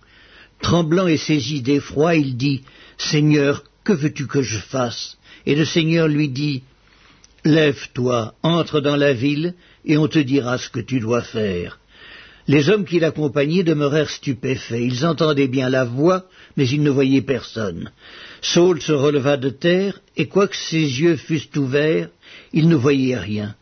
Tremblant 0.62 1.08
et 1.08 1.18
saisi 1.18 1.64
d'effroi, 1.64 2.14
il 2.16 2.38
dit 2.38 2.62
Seigneur, 3.00 3.64
que 3.84 3.94
veux-tu 3.94 4.28
que 4.28 4.44
je 4.44 4.60
fasse? 4.60 5.18
Et 5.48 5.56
le 5.56 5.66
Seigneur 5.66 6.08
lui 6.08 6.30
dit 6.30 6.62
Lève-toi, 7.44 8.36
entre 8.44 8.82
dans 8.82 8.96
la 8.96 9.14
ville, 9.14 9.56
et 9.84 9.98
on 9.98 10.08
te 10.08 10.20
dira 10.20 10.58
ce 10.58 10.70
que 10.70 10.80
tu 10.80 11.00
dois 11.00 11.24
faire. 11.24 11.80
Les 12.48 12.70
hommes 12.70 12.86
qui 12.86 13.00
l'accompagnaient 13.00 13.64
demeurèrent 13.64 14.10
stupéfaits. 14.10 14.80
Ils 14.80 15.06
entendaient 15.06 15.48
bien 15.48 15.70
la 15.70 15.84
voix, 15.84 16.26
mais 16.58 16.68
ils 16.68 16.84
ne 16.84 16.90
voyaient 16.90 17.22
personne. 17.22 17.92
Saul 18.42 18.82
se 18.82 18.92
releva 18.92 19.38
de 19.38 19.50
terre, 19.50 20.02
et 20.18 20.28
quoique 20.28 20.56
ses 20.56 21.02
yeux 21.02 21.16
fussent 21.16 21.56
ouverts, 21.56 22.10
il 22.54 22.68
ne 22.68 22.76
voyait 22.76 23.18
rien. 23.18 23.56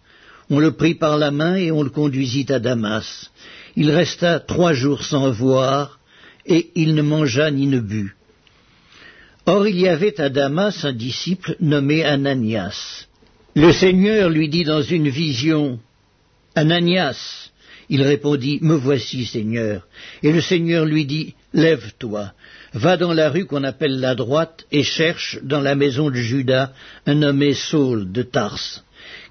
On 0.49 0.59
le 0.59 0.71
prit 0.71 0.95
par 0.95 1.17
la 1.17 1.31
main 1.31 1.55
et 1.55 1.71
on 1.71 1.83
le 1.83 1.89
conduisit 1.89 2.51
à 2.51 2.59
Damas. 2.59 3.29
Il 3.75 3.91
resta 3.91 4.39
trois 4.39 4.73
jours 4.73 5.03
sans 5.03 5.29
voir, 5.31 5.99
et 6.45 6.71
il 6.75 6.95
ne 6.95 7.01
mangea 7.01 7.51
ni 7.51 7.67
ne 7.67 7.79
but. 7.79 8.15
Or 9.45 9.67
il 9.67 9.79
y 9.79 9.87
avait 9.87 10.19
à 10.19 10.29
Damas 10.29 10.83
un 10.83 10.93
disciple 10.93 11.55
nommé 11.59 12.03
Ananias. 12.03 13.07
Le 13.59 13.73
Seigneur 13.73 14.29
lui 14.29 14.47
dit 14.47 14.63
dans 14.63 14.81
une 14.81 15.09
vision, 15.09 15.79
Ananias, 16.55 17.49
il 17.89 18.01
répondit, 18.03 18.59
Me 18.61 18.75
voici, 18.75 19.25
Seigneur. 19.25 19.85
Et 20.23 20.31
le 20.31 20.39
Seigneur 20.39 20.85
lui 20.85 21.05
dit, 21.05 21.35
Lève-toi, 21.51 22.31
va 22.73 22.95
dans 22.95 23.11
la 23.11 23.29
rue 23.29 23.43
qu'on 23.43 23.65
appelle 23.65 23.99
la 23.99 24.15
droite, 24.15 24.65
et 24.71 24.83
cherche 24.83 25.39
dans 25.43 25.59
la 25.59 25.75
maison 25.75 26.09
de 26.09 26.15
Judas 26.15 26.71
un 27.05 27.15
nommé 27.15 27.53
Saul 27.53 28.09
de 28.09 28.21
Tarse. 28.23 28.85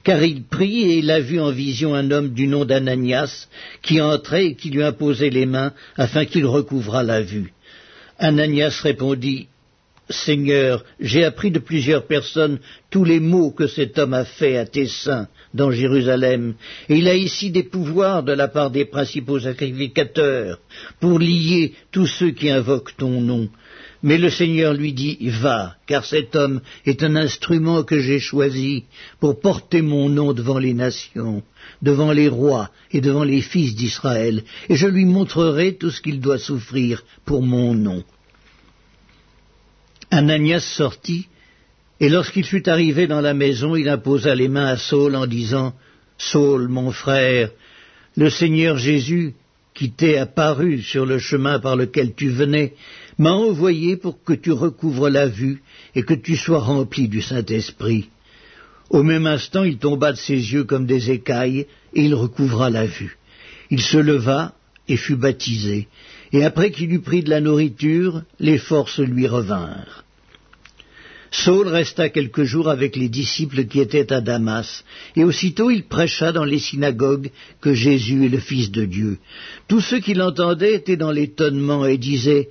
Car 0.04 0.22
il 0.22 0.44
prit 0.44 0.82
et 0.82 0.98
il 0.98 1.10
a 1.10 1.20
vu 1.20 1.40
en 1.40 1.50
vision 1.50 1.94
un 1.94 2.10
homme 2.10 2.34
du 2.34 2.48
nom 2.48 2.66
d'Ananias, 2.66 3.48
qui 3.80 3.98
entrait 4.02 4.48
et 4.48 4.54
qui 4.56 4.68
lui 4.68 4.82
imposait 4.82 5.30
les 5.30 5.46
mains, 5.46 5.72
afin 5.96 6.26
qu'il 6.26 6.44
recouvrât 6.44 7.02
la 7.02 7.22
vue. 7.22 7.54
Ananias 8.18 8.78
répondit, 8.82 9.48
Seigneur, 10.10 10.84
j'ai 11.00 11.24
appris 11.24 11.50
de 11.50 11.58
plusieurs 11.58 12.06
personnes 12.06 12.58
tous 12.90 13.04
les 13.04 13.20
maux 13.20 13.50
que 13.50 13.66
cet 13.66 13.98
homme 13.98 14.14
a 14.14 14.24
faits 14.24 14.56
à 14.56 14.64
tes 14.64 14.86
saints 14.86 15.28
dans 15.52 15.70
Jérusalem, 15.70 16.54
et 16.88 16.96
il 16.96 17.08
a 17.08 17.14
ici 17.14 17.50
des 17.50 17.62
pouvoirs 17.62 18.22
de 18.22 18.32
la 18.32 18.48
part 18.48 18.70
des 18.70 18.84
principaux 18.84 19.40
sacrificateurs 19.40 20.60
pour 21.00 21.18
lier 21.18 21.74
tous 21.92 22.06
ceux 22.06 22.30
qui 22.30 22.48
invoquent 22.50 22.96
ton 22.96 23.20
nom. 23.20 23.48
Mais 24.02 24.16
le 24.16 24.30
Seigneur 24.30 24.74
lui 24.74 24.92
dit, 24.92 25.18
Va, 25.20 25.74
car 25.86 26.04
cet 26.04 26.36
homme 26.36 26.60
est 26.86 27.02
un 27.02 27.16
instrument 27.16 27.82
que 27.82 27.98
j'ai 27.98 28.20
choisi 28.20 28.84
pour 29.20 29.40
porter 29.40 29.82
mon 29.82 30.08
nom 30.08 30.32
devant 30.32 30.58
les 30.58 30.74
nations, 30.74 31.42
devant 31.82 32.12
les 32.12 32.28
rois 32.28 32.70
et 32.92 33.00
devant 33.00 33.24
les 33.24 33.42
fils 33.42 33.74
d'Israël, 33.74 34.42
et 34.68 34.76
je 34.76 34.86
lui 34.86 35.04
montrerai 35.04 35.74
tout 35.74 35.90
ce 35.90 36.00
qu'il 36.00 36.20
doit 36.20 36.38
souffrir 36.38 37.02
pour 37.24 37.42
mon 37.42 37.74
nom. 37.74 38.04
Ananias 40.10 40.60
sortit, 40.76 41.28
et 42.00 42.08
lorsqu'il 42.08 42.44
fut 42.44 42.68
arrivé 42.68 43.06
dans 43.06 43.20
la 43.20 43.34
maison, 43.34 43.76
il 43.76 43.88
imposa 43.88 44.34
les 44.34 44.48
mains 44.48 44.66
à 44.66 44.76
Saul 44.76 45.16
en 45.16 45.26
disant, 45.26 45.74
Saul, 46.16 46.68
mon 46.68 46.90
frère, 46.90 47.50
le 48.16 48.30
Seigneur 48.30 48.78
Jésus, 48.78 49.34
qui 49.74 49.90
t'est 49.92 50.18
apparu 50.18 50.82
sur 50.82 51.06
le 51.06 51.18
chemin 51.18 51.60
par 51.60 51.76
lequel 51.76 52.14
tu 52.14 52.30
venais, 52.30 52.74
m'a 53.18 53.32
envoyé 53.32 53.96
pour 53.96 54.22
que 54.24 54.32
tu 54.32 54.52
recouvres 54.52 55.08
la 55.08 55.26
vue 55.26 55.62
et 55.94 56.02
que 56.02 56.14
tu 56.14 56.36
sois 56.36 56.58
rempli 56.60 57.08
du 57.08 57.22
Saint-Esprit. 57.22 58.08
Au 58.90 59.02
même 59.02 59.26
instant, 59.26 59.64
il 59.64 59.78
tomba 59.78 60.12
de 60.12 60.16
ses 60.16 60.34
yeux 60.34 60.64
comme 60.64 60.86
des 60.86 61.10
écailles, 61.10 61.66
et 61.94 62.02
il 62.02 62.14
recouvra 62.14 62.70
la 62.70 62.86
vue. 62.86 63.18
Il 63.70 63.82
se 63.82 63.98
leva 63.98 64.54
et 64.88 64.96
fut 64.96 65.16
baptisé, 65.16 65.88
et 66.32 66.44
après 66.44 66.70
qu'il 66.70 66.92
eut 66.92 67.00
pris 67.00 67.22
de 67.22 67.30
la 67.30 67.40
nourriture, 67.40 68.22
les 68.38 68.58
forces 68.58 69.00
lui 69.00 69.26
revinrent. 69.26 70.04
Saul 71.30 71.68
resta 71.68 72.08
quelques 72.08 72.44
jours 72.44 72.70
avec 72.70 72.96
les 72.96 73.08
disciples 73.08 73.64
qui 73.66 73.80
étaient 73.80 74.12
à 74.12 74.20
Damas, 74.20 74.84
et 75.14 75.24
aussitôt 75.24 75.70
il 75.70 75.84
prêcha 75.84 76.32
dans 76.32 76.44
les 76.44 76.58
synagogues 76.58 77.30
que 77.60 77.74
Jésus 77.74 78.24
est 78.24 78.30
le 78.30 78.38
Fils 78.38 78.70
de 78.70 78.86
Dieu. 78.86 79.18
Tous 79.68 79.80
ceux 79.80 80.00
qui 80.00 80.14
l'entendaient 80.14 80.74
étaient 80.74 80.96
dans 80.96 81.10
l'étonnement 81.10 81.84
et 81.84 81.98
disaient 81.98 82.48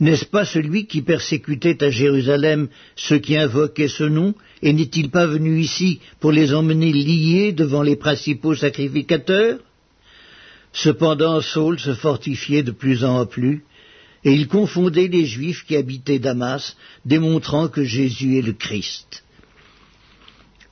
N'est-ce 0.00 0.26
pas 0.26 0.44
celui 0.44 0.86
qui 0.86 1.00
persécutait 1.00 1.82
à 1.82 1.90
Jérusalem 1.90 2.68
ceux 2.94 3.18
qui 3.18 3.36
invoquaient 3.38 3.88
ce 3.88 4.04
nom, 4.04 4.34
et 4.60 4.72
n'est-il 4.72 5.10
pas 5.10 5.26
venu 5.26 5.60
ici 5.60 6.00
pour 6.20 6.32
les 6.32 6.52
emmener 6.52 6.92
liés 6.92 7.52
devant 7.52 7.82
les 7.82 7.96
principaux 7.96 8.54
sacrificateurs? 8.54 9.60
Cependant 10.74 11.40
Saul 11.40 11.78
se 11.78 11.94
fortifiait 11.94 12.64
de 12.64 12.72
plus 12.72 13.04
en 13.04 13.26
plus, 13.26 13.64
et 14.24 14.32
il 14.32 14.48
confondait 14.48 15.06
les 15.06 15.24
Juifs 15.24 15.64
qui 15.64 15.76
habitaient 15.76 16.18
Damas, 16.18 16.76
démontrant 17.04 17.68
que 17.68 17.84
Jésus 17.84 18.38
est 18.38 18.42
le 18.42 18.52
Christ. 18.52 19.22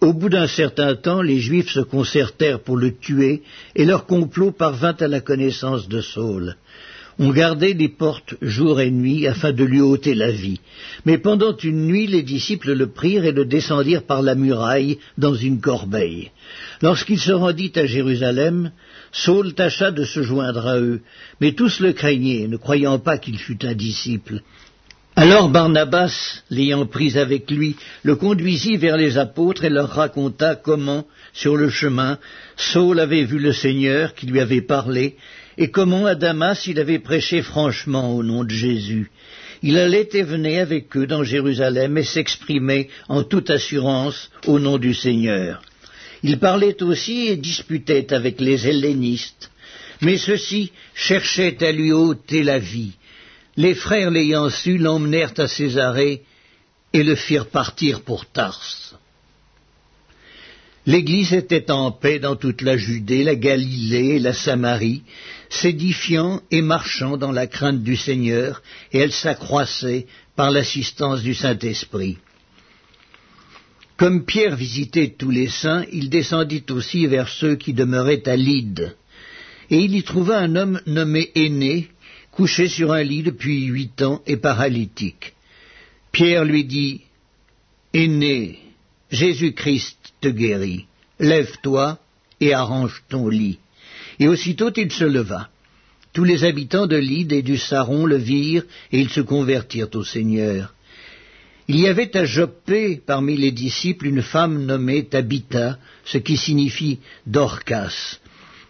Au 0.00 0.12
bout 0.12 0.28
d'un 0.28 0.48
certain 0.48 0.96
temps, 0.96 1.22
les 1.22 1.38
Juifs 1.38 1.70
se 1.70 1.80
concertèrent 1.80 2.60
pour 2.60 2.76
le 2.76 2.96
tuer, 2.96 3.42
et 3.76 3.84
leur 3.84 4.06
complot 4.06 4.50
parvint 4.50 4.96
à 4.98 5.06
la 5.06 5.20
connaissance 5.20 5.88
de 5.88 6.00
Saul. 6.00 6.56
On 7.18 7.30
gardait 7.30 7.74
les 7.74 7.88
portes 7.88 8.34
jour 8.40 8.80
et 8.80 8.90
nuit 8.90 9.26
afin 9.26 9.52
de 9.52 9.64
lui 9.64 9.80
ôter 9.80 10.14
la 10.14 10.30
vie. 10.30 10.60
Mais 11.04 11.18
pendant 11.18 11.56
une 11.56 11.86
nuit, 11.86 12.06
les 12.06 12.22
disciples 12.22 12.72
le 12.72 12.86
prirent 12.86 13.24
et 13.24 13.32
le 13.32 13.44
descendirent 13.44 14.04
par 14.04 14.22
la 14.22 14.34
muraille 14.34 14.98
dans 15.18 15.34
une 15.34 15.60
corbeille. 15.60 16.30
Lorsqu'il 16.80 17.18
se 17.18 17.32
rendit 17.32 17.72
à 17.76 17.86
Jérusalem, 17.86 18.72
Saul 19.12 19.54
tâcha 19.54 19.90
de 19.90 20.04
se 20.04 20.22
joindre 20.22 20.66
à 20.66 20.78
eux, 20.78 21.02
mais 21.40 21.52
tous 21.52 21.80
le 21.80 21.92
craignaient, 21.92 22.48
ne 22.48 22.56
croyant 22.56 22.98
pas 22.98 23.18
qu'il 23.18 23.38
fût 23.38 23.64
un 23.66 23.74
disciple. 23.74 24.40
Alors 25.14 25.50
Barnabas, 25.50 26.42
l'ayant 26.48 26.86
pris 26.86 27.18
avec 27.18 27.50
lui, 27.50 27.76
le 28.02 28.16
conduisit 28.16 28.78
vers 28.78 28.96
les 28.96 29.18
apôtres 29.18 29.64
et 29.64 29.68
leur 29.68 29.90
raconta 29.90 30.56
comment, 30.56 31.06
sur 31.34 31.54
le 31.54 31.68
chemin, 31.68 32.18
Saul 32.56 32.98
avait 32.98 33.24
vu 33.24 33.38
le 33.38 33.52
Seigneur 33.52 34.14
qui 34.14 34.24
lui 34.24 34.40
avait 34.40 34.62
parlé, 34.62 35.16
et 35.58 35.70
comment 35.70 36.06
à 36.06 36.14
Damas 36.14 36.66
il 36.66 36.78
avait 36.78 36.98
prêché 36.98 37.42
franchement 37.42 38.14
au 38.14 38.22
nom 38.22 38.44
de 38.44 38.50
Jésus. 38.50 39.10
Il 39.62 39.78
allait 39.78 40.08
et 40.12 40.22
venait 40.22 40.58
avec 40.58 40.96
eux 40.96 41.06
dans 41.06 41.22
Jérusalem 41.22 41.96
et 41.98 42.04
s'exprimait 42.04 42.88
en 43.08 43.22
toute 43.22 43.50
assurance 43.50 44.30
au 44.46 44.58
nom 44.58 44.78
du 44.78 44.92
Seigneur. 44.92 45.62
Il 46.22 46.38
parlait 46.38 46.82
aussi 46.82 47.28
et 47.28 47.36
disputait 47.36 48.12
avec 48.12 48.40
les 48.40 48.68
hellénistes, 48.68 49.50
mais 50.00 50.16
ceux-ci 50.16 50.72
cherchaient 50.94 51.62
à 51.64 51.72
lui 51.72 51.92
ôter 51.92 52.42
la 52.42 52.58
vie. 52.58 52.92
Les 53.56 53.74
frères 53.74 54.10
l'ayant 54.10 54.50
su 54.50 54.78
l'emmenèrent 54.78 55.34
à 55.38 55.46
Césarée 55.46 56.22
et 56.92 57.02
le 57.02 57.14
firent 57.14 57.46
partir 57.46 58.00
pour 58.02 58.26
Tarse. 58.26 58.94
L'Église 60.84 61.32
était 61.32 61.70
en 61.70 61.92
paix 61.92 62.18
dans 62.18 62.34
toute 62.34 62.60
la 62.60 62.76
Judée, 62.76 63.22
la 63.22 63.36
Galilée 63.36 64.16
et 64.16 64.18
la 64.18 64.32
Samarie, 64.32 65.02
s'édifiant 65.48 66.40
et 66.50 66.60
marchant 66.60 67.16
dans 67.16 67.30
la 67.30 67.46
crainte 67.46 67.84
du 67.84 67.94
Seigneur, 67.94 68.62
et 68.92 68.98
elle 68.98 69.12
s'accroissait 69.12 70.06
par 70.34 70.50
l'assistance 70.50 71.22
du 71.22 71.34
Saint-Esprit. 71.34 72.18
Comme 73.96 74.24
Pierre 74.24 74.56
visitait 74.56 75.14
tous 75.16 75.30
les 75.30 75.48
saints, 75.48 75.84
il 75.92 76.10
descendit 76.10 76.64
aussi 76.70 77.06
vers 77.06 77.28
ceux 77.28 77.54
qui 77.54 77.72
demeuraient 77.72 78.28
à 78.28 78.34
Lyde. 78.34 78.96
Et 79.70 79.78
il 79.78 79.94
y 79.94 80.02
trouva 80.02 80.38
un 80.38 80.56
homme 80.56 80.80
nommé 80.86 81.30
Aîné, 81.36 81.90
couché 82.32 82.66
sur 82.66 82.92
un 82.92 83.04
lit 83.04 83.22
depuis 83.22 83.66
huit 83.66 84.02
ans 84.02 84.20
et 84.26 84.36
paralytique. 84.36 85.34
Pierre 86.10 86.44
lui 86.44 86.64
dit, 86.64 87.02
Aîné, 87.94 88.58
Jésus-Christ 89.12 90.01
te 90.22 90.28
lève-toi 91.18 91.98
et 92.40 92.54
arrange 92.54 93.02
ton 93.08 93.28
lit. 93.28 93.58
Et 94.18 94.28
aussitôt 94.28 94.70
il 94.76 94.90
se 94.90 95.04
leva. 95.04 95.48
Tous 96.12 96.24
les 96.24 96.44
habitants 96.44 96.86
de 96.86 96.96
Lyde 96.96 97.32
et 97.32 97.42
du 97.42 97.58
Saron 97.58 98.06
le 98.06 98.16
virent, 98.16 98.64
et 98.92 99.00
ils 99.00 99.08
se 99.08 99.20
convertirent 99.20 99.94
au 99.94 100.04
Seigneur. 100.04 100.74
Il 101.68 101.78
y 101.80 101.88
avait 101.88 102.16
à 102.16 102.24
Joppé 102.24 103.00
parmi 103.04 103.36
les 103.36 103.52
disciples 103.52 104.06
une 104.06 104.22
femme 104.22 104.64
nommée 104.64 105.04
Tabitha, 105.04 105.78
ce 106.04 106.18
qui 106.18 106.36
signifie 106.36 106.98
Dorcas. 107.26 108.18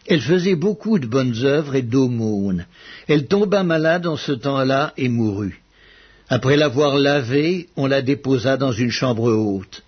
Elle 0.06 0.20
faisait 0.20 0.56
beaucoup 0.56 0.98
de 0.98 1.06
bonnes 1.06 1.44
œuvres 1.44 1.74
et 1.74 1.82
d'aumônes. 1.82 2.66
Elle 3.08 3.26
tomba 3.26 3.62
malade 3.62 4.06
en 4.06 4.16
ce 4.16 4.32
temps-là 4.32 4.92
et 4.96 5.08
mourut. 5.08 5.62
Après 6.28 6.56
l'avoir 6.56 6.96
lavée, 6.96 7.68
on 7.76 7.86
la 7.86 8.02
déposa 8.02 8.56
dans 8.56 8.72
une 8.72 8.90
chambre 8.90 9.32
haute. 9.32 9.82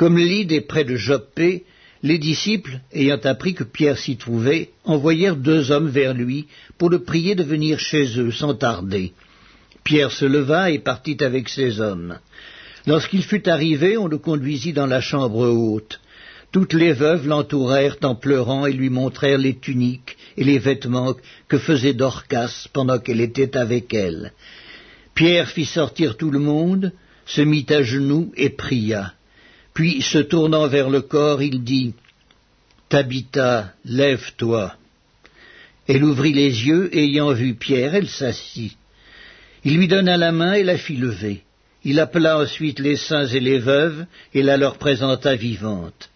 Comme 0.00 0.16
Lyde 0.16 0.52
est 0.52 0.62
près 0.62 0.84
de 0.84 0.96
Joppé, 0.96 1.64
les 2.02 2.16
disciples, 2.16 2.80
ayant 2.90 3.20
appris 3.22 3.52
que 3.52 3.64
Pierre 3.64 3.98
s'y 3.98 4.16
trouvait, 4.16 4.70
envoyèrent 4.84 5.36
deux 5.36 5.70
hommes 5.72 5.90
vers 5.90 6.14
lui 6.14 6.46
pour 6.78 6.88
le 6.88 7.00
prier 7.00 7.34
de 7.34 7.42
venir 7.42 7.78
chez 7.78 8.18
eux 8.18 8.32
sans 8.32 8.54
tarder. 8.54 9.12
Pierre 9.84 10.10
se 10.10 10.24
leva 10.24 10.70
et 10.70 10.78
partit 10.78 11.22
avec 11.22 11.50
ses 11.50 11.82
hommes. 11.82 12.18
Lorsqu'il 12.86 13.22
fut 13.22 13.46
arrivé, 13.46 13.98
on 13.98 14.06
le 14.06 14.16
conduisit 14.16 14.72
dans 14.72 14.86
la 14.86 15.02
chambre 15.02 15.46
haute. 15.50 16.00
Toutes 16.50 16.72
les 16.72 16.94
veuves 16.94 17.28
l'entourèrent 17.28 17.98
en 18.02 18.14
pleurant 18.14 18.64
et 18.64 18.72
lui 18.72 18.88
montrèrent 18.88 19.36
les 19.36 19.58
tuniques 19.58 20.16
et 20.38 20.44
les 20.44 20.58
vêtements 20.58 21.14
que 21.46 21.58
faisait 21.58 21.92
Dorcas 21.92 22.68
pendant 22.72 23.00
qu'elle 23.00 23.20
était 23.20 23.54
avec 23.54 23.92
elle. 23.92 24.32
Pierre 25.14 25.50
fit 25.50 25.66
sortir 25.66 26.16
tout 26.16 26.30
le 26.30 26.38
monde, 26.38 26.92
se 27.26 27.42
mit 27.42 27.66
à 27.68 27.82
genoux 27.82 28.32
et 28.38 28.48
pria. 28.48 29.12
Puis, 29.74 30.02
se 30.02 30.18
tournant 30.18 30.66
vers 30.66 30.90
le 30.90 31.00
corps, 31.00 31.42
il 31.42 31.62
dit 31.62 31.94
Tabitha, 32.88 33.72
lève-toi. 33.84 34.74
Elle 35.86 36.04
ouvrit 36.04 36.32
les 36.32 36.66
yeux, 36.66 36.94
ayant 36.96 37.32
vu 37.32 37.54
Pierre, 37.54 37.94
elle 37.94 38.08
s'assit. 38.08 38.76
Il 39.64 39.76
lui 39.76 39.88
donna 39.88 40.16
la 40.16 40.32
main 40.32 40.54
et 40.54 40.64
la 40.64 40.76
fit 40.76 40.96
lever. 40.96 41.42
Il 41.84 41.98
appela 42.00 42.38
ensuite 42.38 42.78
les 42.78 42.96
saints 42.96 43.26
et 43.26 43.40
les 43.40 43.58
veuves, 43.58 44.06
et 44.34 44.42
la 44.42 44.56
leur 44.56 44.76
présenta 44.76 45.34
vivante. 45.34 46.10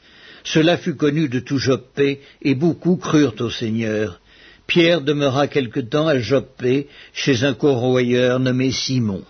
Cela 0.44 0.76
fut 0.76 0.96
connu 0.96 1.28
de 1.28 1.40
tout 1.40 1.58
Joppé, 1.58 2.20
et 2.42 2.54
beaucoup 2.54 2.96
crurent 2.96 3.40
au 3.40 3.50
Seigneur. 3.50 4.20
Pierre 4.66 5.00
demeura 5.00 5.46
quelque 5.46 5.80
temps 5.80 6.06
à 6.06 6.18
Joppé, 6.18 6.88
chez 7.12 7.44
un 7.44 7.54
corroyeur 7.54 8.40
nommé 8.40 8.70
Simon. 8.72 9.24